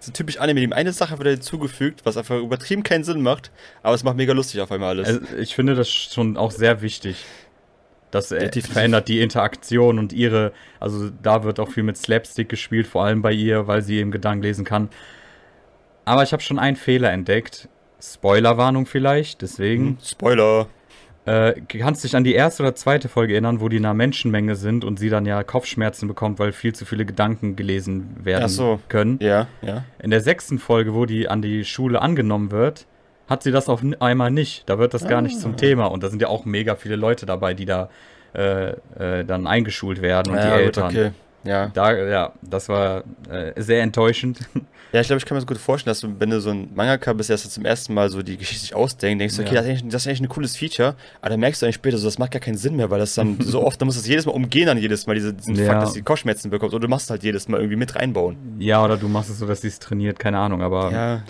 [0.01, 0.61] so typisch Anime.
[0.61, 3.51] Dem eine Sache wird hinzugefügt, was einfach übertrieben keinen Sinn macht,
[3.83, 5.09] aber es macht mega lustig auf einmal alles.
[5.09, 7.25] Also ich finde das schon auch sehr wichtig.
[8.11, 8.69] Das Definitiv.
[8.69, 13.21] verändert die Interaktion und ihre, also da wird auch viel mit Slapstick gespielt, vor allem
[13.21, 14.89] bei ihr, weil sie eben Gedanken lesen kann.
[16.07, 17.69] Aber ich habe schon einen Fehler entdeckt.
[18.01, 19.87] Spoilerwarnung vielleicht, deswegen.
[19.87, 20.69] Hm, Spoiler.
[21.29, 24.57] Äh, kannst dich an die erste oder zweite Folge erinnern, wo die in einer Menschenmenge
[24.57, 28.81] sind und sie dann ja Kopfschmerzen bekommt, weil viel zu viele Gedanken gelesen werden so.
[28.89, 29.19] können.
[29.21, 29.85] Ja, ja.
[30.03, 32.87] In der sechsten Folge, wo die an die Schule angenommen wird,
[33.29, 34.69] hat sie das auf einmal nicht.
[34.71, 35.41] Da wird das gar nicht Ah.
[35.41, 35.87] zum Thema.
[35.87, 37.91] Und da sind ja auch mega viele Leute dabei, die da
[38.35, 40.87] äh, äh, dann eingeschult werden und ja, die gut, Eltern.
[40.87, 41.11] okay.
[41.49, 41.69] Ja.
[41.75, 44.39] Da, ja, das war äh, sehr enttäuschend.
[44.91, 46.71] Ja, ich glaube, ich kann mir das gut vorstellen, dass du, wenn du so ein
[46.75, 49.61] Mangaka bist, der zum ersten Mal so die Geschichte sich ausdenkt, denkst du, okay, Ja.
[49.61, 51.99] das, ist eigentlich, das ist eigentlich ein cooles Feature, aber dann merkst du eigentlich später,
[51.99, 54.01] so, das macht gar keinen Sinn mehr, weil das dann so oft, dann musst du
[54.01, 55.67] das jedes Mal umgehen, dann jedes Mal diese, diesen Ja.
[55.67, 58.39] Fakt, dass sie Kopfschmerzen bekommt, oder du machst halt jedes Mal irgendwie mit reinbauen.
[58.61, 60.63] ja, oder du machst es so, dass sie es trainiert, keine Ahnung.
[60.63, 61.23] Aber Ja,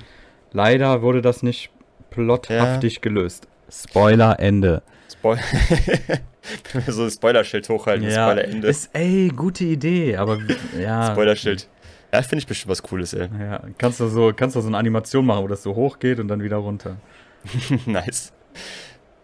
[0.53, 1.71] leider wurde das nicht
[2.11, 3.49] plothaftig gelöst.
[3.69, 4.83] Spoiler Ende.
[5.11, 5.41] Spoiler.
[6.89, 8.69] so ein Spoilerschild hochhalten, Spoiler-Ende.
[8.69, 10.39] Ist, ey, gute Idee, aber
[10.79, 11.13] ja.
[11.13, 11.69] Spoilerschild.
[12.13, 13.29] Ja, finde ich bestimmt was Cooles, ey.
[13.39, 16.29] Ja, kannst du so, kannst du so eine Animation machen, wo das so hochgeht und
[16.29, 16.97] dann wieder runter.
[17.87, 18.33] nice.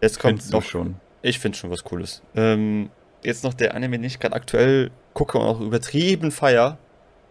[0.01, 0.95] Jetzt kommt Findest noch, schon.
[1.21, 2.21] ich finde schon was Cooles.
[2.35, 2.89] Ähm,
[3.23, 6.77] jetzt noch der Anime, den ich gerade aktuell gucke und auch übertrieben feier,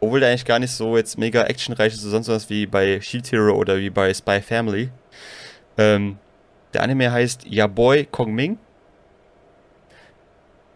[0.00, 3.00] obwohl der eigentlich gar nicht so jetzt mega actionreich ist, oder sonst was wie bei
[3.00, 4.90] Shield Hero oder wie bei Spy Family.
[5.78, 6.18] Ähm,
[6.72, 8.59] der Anime heißt Yaboy Kongming.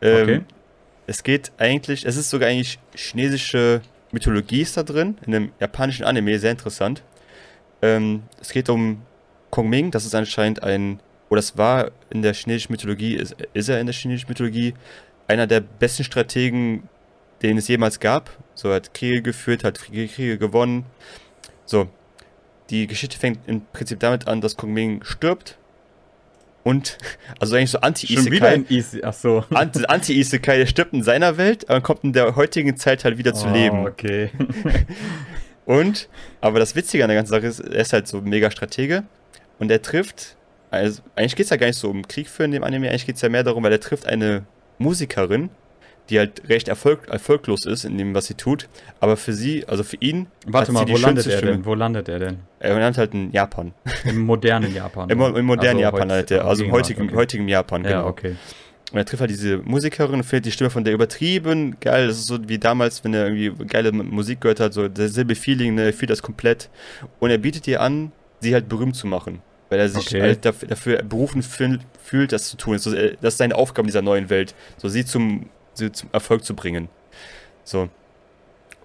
[0.00, 0.40] Ähm, Okay.
[1.10, 3.80] Es geht eigentlich, es ist sogar eigentlich chinesische
[4.12, 7.02] Mythologie ist da drin, in einem japanischen Anime, sehr interessant.
[7.80, 9.02] Ähm, es geht um
[9.50, 13.80] Kongming, das ist anscheinend ein, oder das war in der chinesischen Mythologie, ist, ist er
[13.80, 14.74] in der chinesischen Mythologie
[15.26, 16.88] einer der besten Strategen,
[17.42, 18.30] den es jemals gab.
[18.54, 20.86] So, er hat Kriege geführt, hat Kriege, Kriege gewonnen.
[21.64, 21.88] So,
[22.70, 25.56] die Geschichte fängt im Prinzip damit an, dass Kongming stirbt.
[26.68, 26.98] Und,
[27.40, 28.64] also eigentlich so Anti-Isekai.
[29.12, 29.44] so.
[29.50, 33.32] Anti- Anti-Isekai, der stirbt in seiner Welt, aber kommt in der heutigen Zeit halt wieder
[33.34, 33.86] zu Oh, leben.
[33.86, 34.30] Okay.
[35.64, 36.08] Und,
[36.40, 39.04] aber das Witzige an der ganzen Sache ist, er ist halt so mega Stratege
[39.58, 40.36] und er trifft,
[40.70, 43.04] also eigentlich geht es ja gar nicht so um Krieg führen in dem Anime, eigentlich
[43.04, 44.44] geht es ja mehr darum, weil er trifft eine
[44.78, 45.50] Musikerin,
[46.10, 48.68] die halt recht erfolg, erfolglos ist in dem, was sie tut,
[49.00, 51.52] aber für sie, also für ihn, Warte mal, wo die landet er Stimme.
[51.52, 51.64] denn?
[51.64, 52.38] Wo landet er denn?
[52.60, 53.72] Er lernt halt in Japan.
[54.04, 55.10] Im modernen Japan.
[55.10, 57.16] Im, im modernen Also Japan halt, er, also im heutigen, okay.
[57.16, 58.06] heutigen Japan, Ja, genau.
[58.08, 58.36] okay.
[58.90, 62.06] Und er trifft halt diese Musikerin und findet die Stimme von der übertrieben geil.
[62.06, 65.74] Das ist so wie damals, wenn er irgendwie geile Musik gehört hat, so derselbe Feeling,
[65.74, 66.70] ne, er fühlt das komplett.
[67.18, 69.42] Und er bietet ihr an, sie halt berühmt zu machen.
[69.68, 70.22] Weil er sich Okay.
[70.22, 72.76] halt dafür, dafür berufen fühl, fühlt, das zu tun.
[72.76, 74.54] Äh, das ist seine Aufgabe in dieser neuen Welt.
[74.78, 76.88] So sie zum, sie zum Erfolg zu bringen.
[77.64, 77.88] So.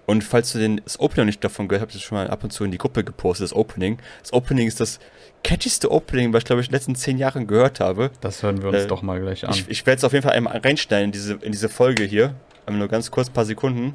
[0.06, 2.18] Und falls du den, das Opening noch nicht davon gehört hast, habe ich das schon
[2.18, 3.98] mal ab und zu in die Gruppe gepostet, das Opening.
[4.20, 4.98] Das Opening ist das
[5.42, 8.10] catchigste Opening, was ich glaube ich in den letzten zehn Jahren gehört habe.
[8.20, 9.50] Das hören wir uns Äh, doch mal gleich an.
[9.54, 12.34] Ich, ich werde es auf jeden Fall einmal reinschneiden in diese, in diese Folge hier.
[12.66, 13.94] Aber nur ganz kurz, paar Sekunden.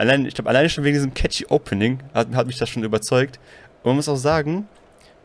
[0.00, 3.38] Allein, ich glaube, alleine schon wegen diesem catchy Opening hat, hat mich das schon überzeugt.
[3.82, 4.66] Und man muss auch sagen,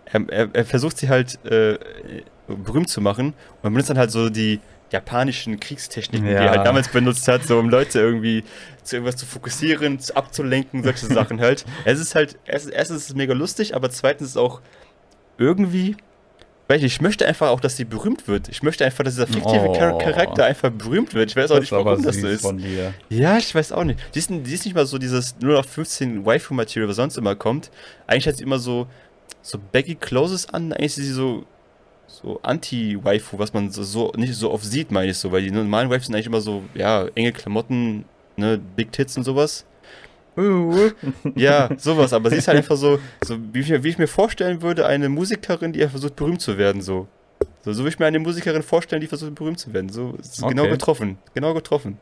[0.03, 1.77] er, er, er versucht sie halt äh,
[2.47, 4.59] berühmt zu machen und man benutzt dann halt so die
[4.91, 6.41] japanischen Kriegstechniken, die Ja.
[6.43, 8.43] er halt damals benutzt hat, so um Leute irgendwie
[8.83, 11.63] zu irgendwas zu fokussieren, zu abzulenken, solche Sachen halt.
[11.85, 14.59] Es ist halt, erstens, erstens ist es mega lustig, aber zweitens ist es auch
[15.37, 15.95] irgendwie,
[16.67, 18.49] weiß ich, ich möchte einfach auch, dass sie berühmt wird.
[18.49, 19.75] Ich möchte einfach, dass dieser fiktive Oh.
[19.75, 21.29] Char Charakter einfach berühmt wird.
[21.29, 22.45] Ich weiß auch das nicht, warum das so ist.
[23.09, 23.99] Ja, ich weiß auch nicht.
[24.15, 27.35] Die ist, die ist nicht mal so dieses 0 auf 15 Waifu-Material, was sonst immer
[27.35, 27.69] kommt.
[28.07, 28.87] Eigentlich hat sie immer so,
[29.41, 30.73] so baggy Clothes an.
[30.73, 31.45] Eigentlich ist sie so,
[32.07, 35.31] so Anti-Waifu, was man so, so nicht so oft sieht, meine ich so.
[35.31, 38.05] Weil die normalen Waifus sind eigentlich immer so, ja, enge Klamotten,
[38.37, 39.65] ne, Big Tits und sowas.
[40.37, 40.89] Uh.
[41.35, 44.07] Ja, sowas, aber sie ist halt einfach so, so wie, ich, mir- wie ich mir
[44.07, 47.07] vorstellen würde, eine Musikerin, die versucht berühmt zu werden, so.
[47.63, 49.89] So, so wie ich mir eine Musikerin vorstellen, die versucht berühmt zu werden.
[49.89, 50.71] So, ist genau Okay.
[50.71, 51.17] getroffen.
[51.33, 51.97] Genau getroffen.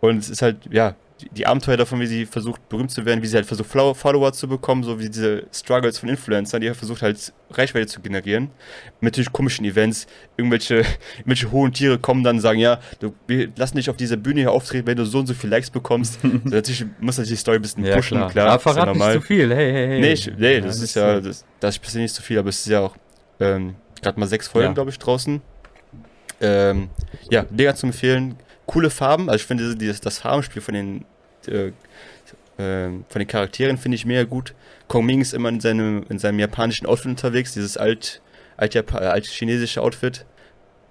[0.00, 0.94] Und es ist halt, ja,
[1.32, 4.32] die, Abenteuer davon, wie sie versucht berühmt zu werden, wie sie halt versucht Follow- Follower
[4.32, 8.50] zu bekommen, so wie diese Struggles von Influencern, die halt versucht halt Reichweite zu generieren.
[9.00, 10.06] Mit natürlich komischen Events.
[10.36, 10.84] Irgendwelche,
[11.18, 14.40] irgendwelche hohen Tiere kommen dann und sagen, ja, du, wir lassen dich auf dieser Bühne
[14.40, 16.20] hier auftreten, wenn du so und so viele Likes bekommst.
[16.22, 18.30] so, natürlich muss natürlich die Story ein bisschen Ja, pushen, klar.
[18.30, 18.46] klar.
[18.48, 19.54] Aber ist ja verrat nicht zu viel.
[19.54, 20.00] Hey, hey, hey.
[20.00, 22.48] Nee, ich, nee Ja, das ist ja, das, das ist bisher nicht so viel, aber
[22.48, 22.96] es ist ja auch
[23.40, 25.40] ähm, gerade mal sechs Folgen, glaube ich, draußen.
[26.42, 26.88] Ähm,
[27.30, 28.36] ja, mega zu empfehlen.
[28.70, 31.04] Coole Farben, also ich finde dieses, das Farbenspiel von den,
[31.48, 31.72] äh,
[32.58, 34.54] ähm, von den Charakteren finde ich mega gut.
[34.86, 38.20] Kong Ming ist immer in seinem, in seinem japanischen Outfit unterwegs, dieses alt,
[38.56, 40.24] alt, Japa- äh, alt chinesische Outfit.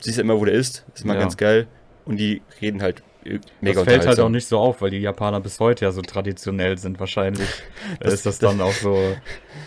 [0.01, 0.85] Siehst ja immer, wo der ist.
[0.93, 1.19] Ist immer Ja.
[1.21, 1.67] ganz geil.
[2.05, 4.97] Und die reden halt äh, mega Das fällt halt auch nicht so auf, weil die
[4.99, 6.99] Japaner bis heute ja so traditionell sind.
[6.99, 7.47] Wahrscheinlich
[7.99, 9.15] Das- ist das das- dann auch so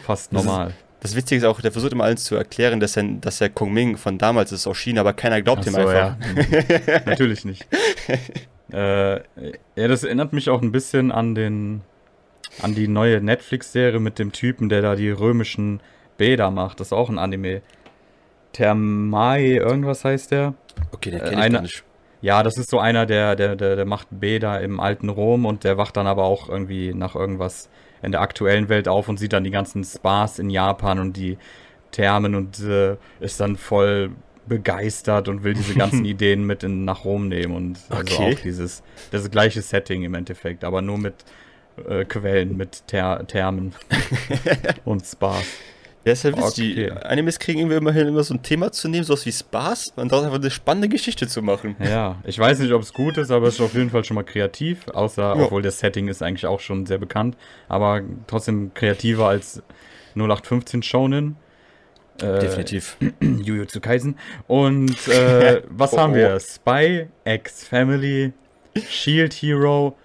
[0.05, 0.73] fast normal.
[1.03, 3.73] Das Witzige ist auch, der versucht immer allen zu erklären, dass er, dass er Kong
[3.73, 6.17] Ming von damals ist aus China, aber keiner glaubt Ach ihm so, einfach.
[6.21, 7.01] ja.
[7.07, 7.67] Natürlich nicht.
[8.73, 11.83] äh, ja, das erinnert mich auch ein bisschen an den
[12.61, 15.81] an die neue Netflix-Serie mit dem Typen, der da die römischen
[16.19, 16.81] Bäder macht.
[16.81, 17.63] Das ist auch ein Anime.
[18.53, 20.55] Thermae, irgendwas heißt der.
[20.93, 21.85] Okay, den Äh, kenn ich eine- gar nicht.
[22.21, 25.65] Ja, das ist so einer, der, der, der, der macht Bäder im alten Rom und
[25.65, 27.69] der wacht dann aber auch irgendwie nach irgendwas
[28.03, 31.39] in der aktuellen Welt auf und sieht dann die ganzen Spas in Japan und die
[31.93, 34.11] Thermen und äh, ist dann voll
[34.47, 38.35] begeistert und will diese ganzen Ideen mit in, nach Rom nehmen und also Okay.
[38.37, 41.15] auch dieses das gleiche Setting im Endeffekt, aber nur mit
[41.89, 43.73] äh, Quellen, mit Ther Thermen
[44.85, 45.45] und Spas.
[46.05, 46.75] Ja, ist ja witzig.
[46.75, 47.05] Die Okay.
[47.05, 50.25] Animes kriegen irgendwie immerhin immer so ein Thema zu nehmen, sowas wie Spaß und daraus
[50.25, 51.77] einfach eine spannende Geschichte zu machen.
[51.81, 54.17] Ja, ich weiß nicht, ob es gut ist, aber es ist auf jeden Fall schon
[54.17, 54.89] mal kreativ.
[54.89, 55.45] Außer, Ja.
[55.45, 57.37] obwohl das Setting ist eigentlich auch schon sehr bekannt.
[57.69, 59.63] Aber trotzdem kreativer als
[60.17, 61.37] 0815 Shonen.
[62.21, 62.97] Äh, Definitiv.
[63.21, 64.19] Jujutsu Kaisen.
[64.49, 66.17] Und äh, was Oh, haben oh.
[66.17, 66.41] wir?
[66.41, 68.33] Spy, X Family,
[68.89, 69.97] Shield Hero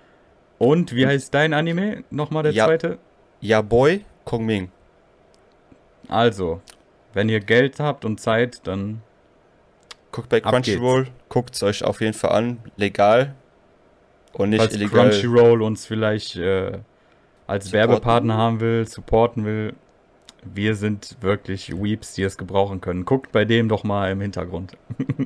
[0.60, 2.04] und wie heißt dein Anime?
[2.12, 2.66] Nochmal der Ja.
[2.66, 2.98] zweite?
[3.42, 4.70] Ja, Boy, Kong Ming.
[6.10, 6.62] Also,
[7.14, 9.02] wenn ihr Geld habt und Zeit, dann
[10.12, 12.58] Guckt bei Crunchyroll, guckt es euch auf jeden Fall an.
[12.78, 13.36] Legal.
[14.34, 15.10] Und nicht falls illegal.
[15.10, 16.80] Crunchyroll uns vielleicht äh,
[17.46, 17.72] als Supporten.
[17.74, 19.74] Werbepartner haben will, supporten will,
[20.44, 23.04] wir sind wirklich Weeps, die es gebrauchen können.
[23.06, 24.78] Guckt bei dem doch mal im Hintergrund.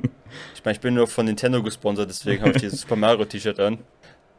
[0.54, 3.60] Ich meine, ich bin nur von Nintendo gesponsert, deswegen habe ich dieses Super Mario T-Shirt
[3.60, 3.80] an.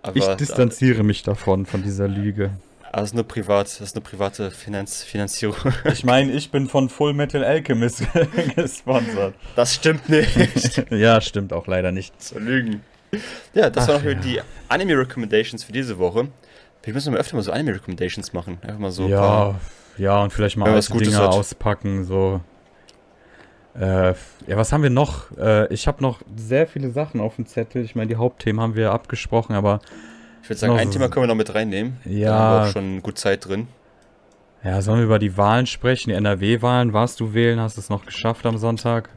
[0.02, 2.50] Aber Ich da- distanziere mich davon, von dieser Lüge.
[3.02, 5.56] Das ist nur privat, das ist nur private Finanz Finanzierung.
[5.92, 8.04] Ich meine, ich bin von Full Metal Alchemist
[8.56, 9.36] gesponsert.
[9.56, 10.84] Das stimmt nicht.
[10.92, 12.22] Ja, stimmt auch leider nicht.
[12.22, 12.82] zu lügen.
[13.54, 14.14] Ja, das Ach waren auch ja.
[14.16, 16.28] die Anime Recommendations für diese Woche.
[16.84, 18.58] Wir müssen mal öfter mal so Anime Recommendations machen.
[18.62, 19.04] Einfach mal so.
[19.06, 19.60] ein ja, paar-
[19.98, 21.30] ja, und vielleicht mal was Gutes Dinge hat.
[21.34, 22.42] auspacken, so.
[23.80, 24.16] Äh, ja,
[24.58, 25.36] was haben wir noch?
[25.38, 27.84] Äh, ich habe noch sehr viele Sachen auf dem Zettel.
[27.84, 29.80] Ich meine, die Hauptthemen haben wir abgesprochen, aber
[30.44, 31.98] Ich würde sagen, ein Thema können wir noch mit reinnehmen.
[32.06, 32.30] Ja.
[32.30, 33.68] Da haben wir auch schon gut Zeit drin.
[34.64, 36.10] ja, sollen wir über die Wahlen sprechen?
[36.10, 37.60] Die NRW-Wahlen, warst du wählen?
[37.60, 39.10] Hast du es noch geschafft am Sonntag?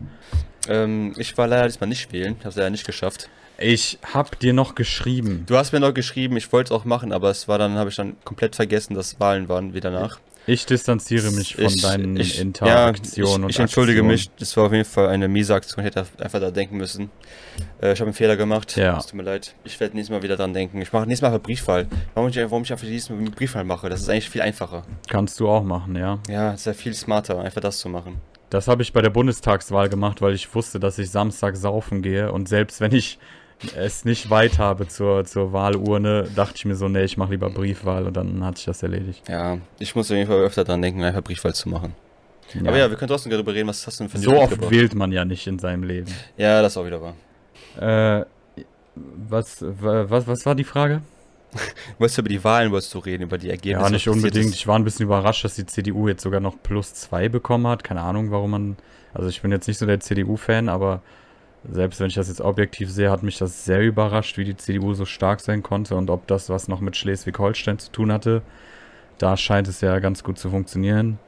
[0.69, 2.37] Ähm, ich war leider diesmal nicht wählen.
[2.39, 3.29] Ich habe es leider nicht geschafft.
[3.59, 5.45] Ich hab dir noch geschrieben.
[5.47, 7.91] Du hast mir noch geschrieben, ich wollte es auch machen, aber es war dann, habe
[7.91, 10.21] ich dann komplett vergessen, dass Wahlen waren wieder nach.
[10.49, 14.13] Ich distanziere mich von Ich- deinen ich- Interaktionen ja, ich, und ich entschuldige Aktionen.
[14.13, 17.11] mich, das war auf jeden Fall eine miese Aktion, ich hätte einfach da denken müssen.
[17.83, 18.97] Äh, ich habe einen Fehler gemacht, Ja.
[18.97, 19.55] es tut mir leid.
[19.65, 20.81] Ich werde nächstes Mal wieder dran denken.
[20.81, 21.87] Ich mache nächstes Mal einfach Briefwahl.
[22.15, 24.85] Warum ich, warum ich einfach nächstes Mal Briefwahl mache, das ist eigentlich viel einfacher.
[25.09, 26.19] Kannst du auch machen, ja.
[26.29, 28.21] Ja, es ist ja viel smarter, einfach das zu machen.
[28.51, 32.31] Das habe ich bei der Bundestagswahl gemacht, weil ich wusste, dass ich Samstag saufen gehe.
[32.31, 33.19] Und selbst wenn ich
[33.75, 37.51] es nicht weit habe zur, zur Wahlurne, dachte ich mir so, nee, ich mache lieber
[37.51, 39.23] Briefwahl und dann hatte ich das erledigt.
[39.29, 41.95] Ja, ich muss auf jeden Fall öfter dran denken, einfach Briefwahl zu machen.
[42.65, 44.51] Aber ja, wir können trotzdem darüber reden, was hast du denn für so News oft
[44.51, 44.71] mitgebracht?
[44.75, 46.13] wählt man ja nicht in seinem Leben.
[46.37, 47.15] Ja, das ist auch wieder wahr.
[48.21, 48.25] Äh,
[48.95, 51.03] was, wa- was, was war die Frage?
[51.99, 53.85] Wolltest du über die Wahlen wolltest du reden, über die Ergebnisse?
[53.85, 54.47] Ja, nicht unbedingt.
[54.47, 54.55] ist?
[54.55, 57.83] Ich war ein bisschen überrascht, dass die CDU jetzt sogar noch plus zwei bekommen hat.
[57.85, 58.77] Keine Ahnung, warum man.
[59.15, 61.01] Also ich bin jetzt nicht so der CDU-Fan, aber
[61.71, 64.95] selbst wenn ich das jetzt objektiv sehe, hat mich das sehr überrascht, wie die CDU
[64.95, 68.43] so stark sein konnte und ob das was noch mit Schleswig-Holstein zu tun hatte.
[69.19, 71.19] Da scheint es ja ganz gut zu funktionieren.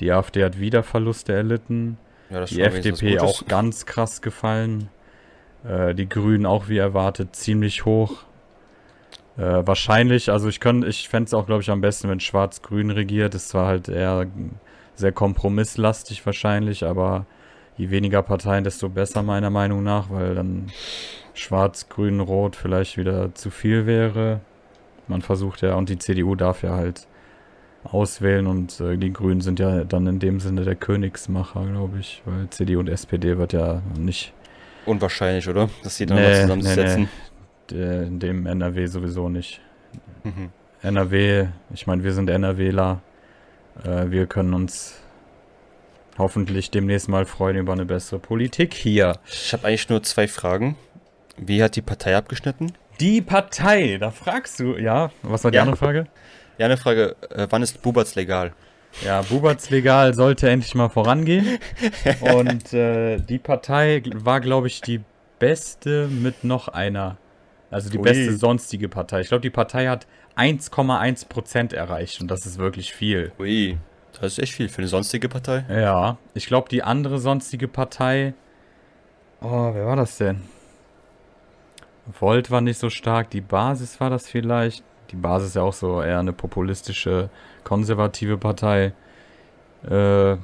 [0.00, 1.98] Die AfD hat wieder Verluste erlitten.
[2.30, 4.88] Ja, Die FDP auch ganz krass gefallen.
[5.64, 8.24] Äh, die Grünen auch wie erwartet ziemlich hoch.
[9.36, 13.34] Äh, wahrscheinlich, also ich ich fände es auch, glaube ich, am besten, wenn Schwarz-Grün regiert.
[13.34, 14.26] Es war halt eher
[14.94, 17.26] sehr kompromisslastig wahrscheinlich, aber
[17.76, 20.66] je weniger Parteien, desto besser meiner Meinung nach, weil dann
[21.34, 24.40] Schwarz, Grün, Rot vielleicht wieder zu viel wäre.
[25.08, 27.06] Man versucht ja, und die CDU darf ja halt
[27.84, 32.22] auswählen und äh, die Grünen sind ja dann in dem Sinne der Königsmacher, glaube ich,
[32.24, 34.32] weil CDU und SPD wird ja nicht
[34.84, 35.68] Unwahrscheinlich, oder?
[35.84, 37.08] Dass die dann Nee, mal zusammensetzen.
[37.72, 39.60] äh, in dem NRW sowieso nicht.
[40.24, 40.50] Mhm.
[40.82, 43.00] NRW, ich meine, wir sind NRWler.
[43.84, 45.00] Äh, wir können uns
[46.18, 49.18] hoffentlich demnächst mal freuen über eine bessere Politik hier.
[49.26, 50.76] Ich habe eigentlich nur zwei Fragen.
[51.36, 52.72] Wie hat die Partei abgeschnitten?
[53.00, 55.62] Die Partei, da fragst du, ja, was war die Ja.
[55.62, 56.06] andere Frage?
[56.58, 57.16] Ja, eine Frage.
[57.30, 58.52] Äh, wann ist Buberts legal?
[59.04, 61.58] Ja, Buberts legal sollte endlich mal vorangehen.
[62.20, 65.00] Und äh, die Partei war, glaube ich, die
[65.38, 67.16] beste mit noch einer.
[67.70, 68.04] Also die Ui.
[68.04, 69.22] beste sonstige Partei.
[69.22, 70.06] Ich glaube, die Partei hat
[70.36, 73.32] 1,1 Prozent erreicht und das ist wirklich viel.
[73.38, 73.78] Ui,
[74.20, 75.64] das ist echt viel für eine sonstige Partei.
[75.68, 78.34] Ja, ich glaube, die andere sonstige Partei.
[79.40, 80.42] Oh, wer war das denn?
[82.20, 84.84] Volt war nicht so stark, die Basis war das vielleicht.
[85.10, 87.30] Die Basis ist ja auch so eher eine populistische,
[87.64, 88.92] konservative Partei.
[89.84, 90.38] Äh, wer,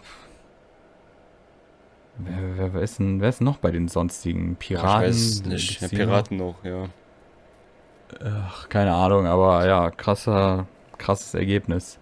[2.19, 5.03] wer, wer, ist denn, wer ist denn noch bei den sonstigen Piraten?
[5.03, 5.81] ich weiß nicht.
[5.81, 6.85] Ja, Piraten noch, ja.
[8.25, 10.67] Ach, keine Ahnung, aber ja, krasser,
[10.97, 11.99] krasses Ergebnis.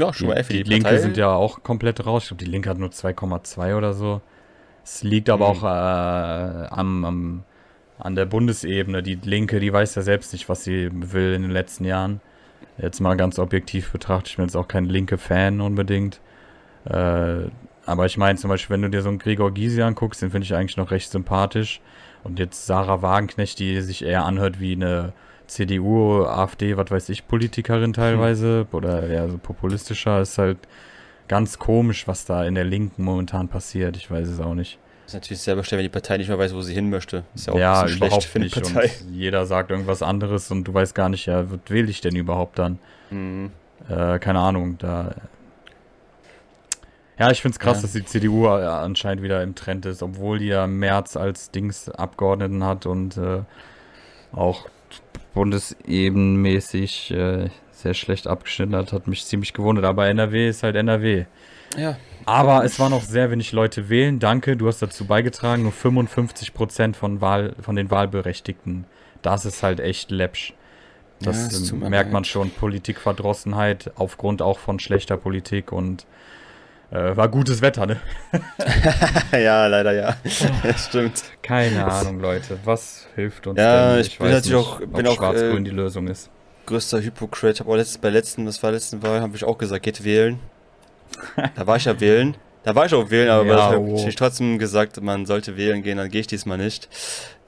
[0.00, 0.98] Ja, schon Die, mal F für die, die, Linke Partei.
[0.98, 2.24] sind ja auch komplett raus.
[2.24, 4.20] Ich glaube, die Linke hat nur 2,2 oder so.
[4.84, 5.50] Es liegt aber Mhm.
[5.50, 7.44] auch äh, am, am,
[7.98, 9.02] an der Bundesebene.
[9.02, 12.20] Die Linke, die weiß ja selbst nicht, was sie will in den letzten Jahren.
[12.78, 16.20] Jetzt mal ganz objektiv betrachtet, ich bin jetzt auch kein linke Fan unbedingt.
[16.86, 17.48] Äh,
[17.86, 20.44] aber ich meine zum Beispiel, wenn du dir so einen Gregor Gysi anguckst, den finde
[20.46, 21.80] ich eigentlich noch recht sympathisch.
[22.24, 25.12] Und jetzt Sarah Wagenknecht, die sich eher anhört wie eine
[25.50, 30.58] CDU, AfD, was weiß ich, Politikerin teilweise oder eher so populistischer, ist halt
[31.28, 33.96] ganz komisch, was da in der Linken momentan passiert.
[33.96, 34.78] Ich weiß es auch nicht.
[35.06, 37.24] ist natürlich selber schwer, wenn die Partei nicht mehr weiß, wo sie hin möchte.
[37.34, 38.74] Ist ja auch ja, ein bisschen überhaupt schlecht für eine nicht.
[38.74, 38.90] Partei.
[39.06, 42.16] Und jeder sagt irgendwas anderes und du weißt gar nicht, ja, was wähle ich denn
[42.16, 42.78] überhaupt dann?
[43.10, 43.50] Mhm.
[43.88, 45.14] Äh, keine Ahnung, da.
[47.18, 47.82] Ja, ich finde es krass, Ja.
[47.82, 51.88] dass die CDU äh, anscheinend wieder im Trend ist, obwohl die ja März als Dings
[51.90, 53.42] Abgeordneten hat und äh,
[54.32, 54.66] auch
[55.34, 59.84] bundesebenmäßig äh, sehr schlecht abgeschnitten hat, hat mich ziemlich gewundert.
[59.84, 61.24] Aber NRW ist halt NRW.
[61.76, 64.18] Ja, Aber es waren noch sehr wenig Leute wählen.
[64.18, 65.62] Danke, du hast dazu beigetragen.
[65.62, 68.86] Nur 55% von, Wahl, von den Wahlberechtigten.
[69.22, 70.54] Das ist halt echt läppsch.
[71.20, 72.50] Das Ja, es ähm, merkt man schon.
[72.50, 76.06] Politikverdrossenheit aufgrund auch von schlechter Politik und
[76.90, 78.00] äh, war gutes Wetter, ne?
[79.32, 80.16] ja, leider ja.
[80.62, 81.22] das stimmt.
[81.42, 82.58] Keine Ahnung, Leute.
[82.64, 84.00] Was hilft uns Ja, denn?
[84.02, 86.30] ich bin natürlich auch- bin ob auch, Schwarz-Grün äh, die Lösung ist.
[86.66, 87.54] Größter Hypocrite.
[87.54, 90.04] Ich habe auch letztens, bei letzten, was war letzten Wahl, habe ich auch gesagt, geht
[90.04, 90.38] wählen.
[91.56, 92.36] Da war ich ja wählen.
[92.62, 95.82] Da war ich auch wählen, aber Ja, ich habe natürlich trotzdem gesagt, man sollte wählen
[95.82, 96.88] gehen, dann gehe ich diesmal nicht.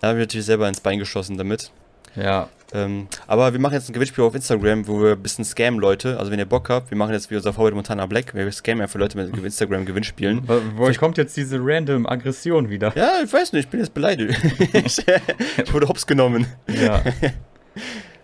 [0.01, 1.71] Da habe ich natürlich selber ins Bein geschossen damit.
[2.17, 5.79] Ja, Ähm, aber wir machen jetzt ein Gewinnspiel auf Instagram, wo wir ein bisschen scammen
[5.79, 6.19] Leute.
[6.19, 8.35] Also wenn ihr Bock habt, wir machen jetzt wie unser Vorbild Montana Black.
[8.35, 10.43] Wir scammen einfach Leute mit Instagram Gewinnspielen.
[10.47, 12.93] Wo, woher kommt jetzt diese random Aggression wieder?
[12.97, 14.41] Ja, ich weiß nicht, ich bin jetzt beleidigt.
[14.73, 16.47] ich, wurde hops genommen.
[16.67, 17.03] Ja.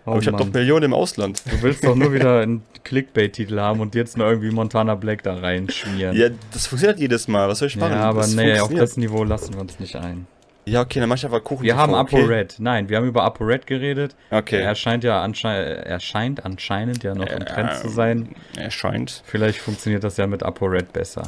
[0.05, 0.51] Oh aber ich habe doch.
[0.51, 1.43] Millionen im Ausland.
[1.45, 5.35] Du willst doch nur wieder einen Clickbait-Titel haben und jetzt nur irgendwie Montana Black da
[5.35, 6.15] reinschmieren.
[6.15, 7.47] Ja, das funktioniert jedes Mal.
[7.47, 7.93] Was soll ich machen?
[7.93, 10.25] Ja, aber das nee, auf das Niveau lassen wir uns nicht ein.
[10.69, 11.63] Ja, okay, dann mach ich einfach Kuchen.
[11.63, 12.21] Wir haben okay.
[12.21, 12.55] ApoRed.
[12.59, 14.15] Nein, wir haben über ApoRed geredet.
[14.29, 14.61] Okay.
[14.61, 18.35] Er scheint ja anscheinend, er scheint anscheinend ja noch im Trend zu sein.
[18.55, 19.23] Er scheint.
[19.25, 21.23] Vielleicht funktioniert das ja mit ApoRed besser.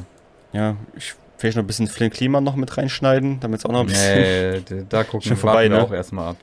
[0.53, 3.81] Ja, ich vielleicht noch ein bisschen Flynn Klima noch mit reinschneiden, damit es auch noch
[3.81, 4.63] ein bisschen.
[4.69, 5.83] Nee, da gucken Schon vorbei, wir ne?
[5.83, 6.37] auch erstmal ab.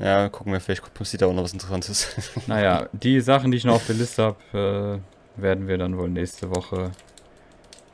[0.00, 2.16] Ja, gucken wir, vielleicht passiert da auch noch was Interessantes.
[2.46, 5.00] Naja, die Sachen, die ich noch auf der Liste habe,
[5.38, 6.90] äh, werden wir dann wohl nächste Woche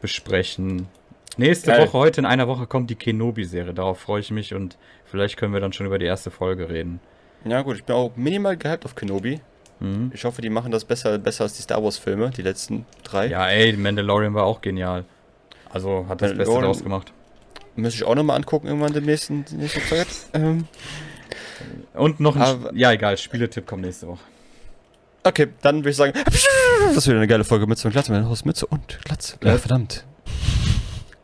[0.00, 0.88] besprechen.
[1.36, 1.86] Nächste Geil.
[1.86, 3.74] Woche, heute in einer Woche kommt die Kenobi-Serie.
[3.74, 7.00] Darauf freue ich mich und vielleicht können wir dann schon über die erste Folge reden.
[7.44, 9.40] ja, gut, ich bin auch minimal gehypt auf Kenobi.
[9.80, 10.10] Mhm.
[10.14, 13.26] Ich hoffe, die machen das besser, besser als die Star Wars-Filme, die letzten drei.
[13.26, 15.04] Ja, ey, Mandalorian war auch genial.
[15.68, 17.12] Also hat das Beste draus gemacht.
[17.74, 20.06] Müsste ich auch nochmal angucken, irgendwann demnächst in die nächste Zeit.
[20.32, 20.66] Ähm,
[21.94, 22.42] Und noch ein.
[22.42, 24.20] Aber- ja, egal, Spieletipp kommt nächste Woche.
[25.24, 28.12] okay, dann würde ich sagen, das ist wieder eine geile Folge Mütze und Glatze.
[28.12, 29.36] Mein Haus Mütze und Glatze.
[29.42, 29.58] Ja, Ja.
[29.58, 30.04] verdammt.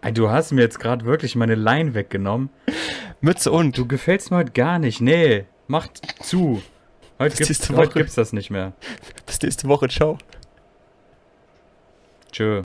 [0.04, 2.50] Ey, du hast mir jetzt gerade wirklich meine Line weggenommen.
[3.20, 3.78] Mütze und.
[3.78, 5.00] Du gefällst mir heute gar nicht.
[5.00, 6.60] Nee, macht zu.
[7.20, 8.72] Heute, Bis gibt's, heute gibt's das nicht mehr.
[9.26, 9.88] Bis nächste Woche.
[9.88, 10.18] Ciao.
[12.32, 12.60] Tschö.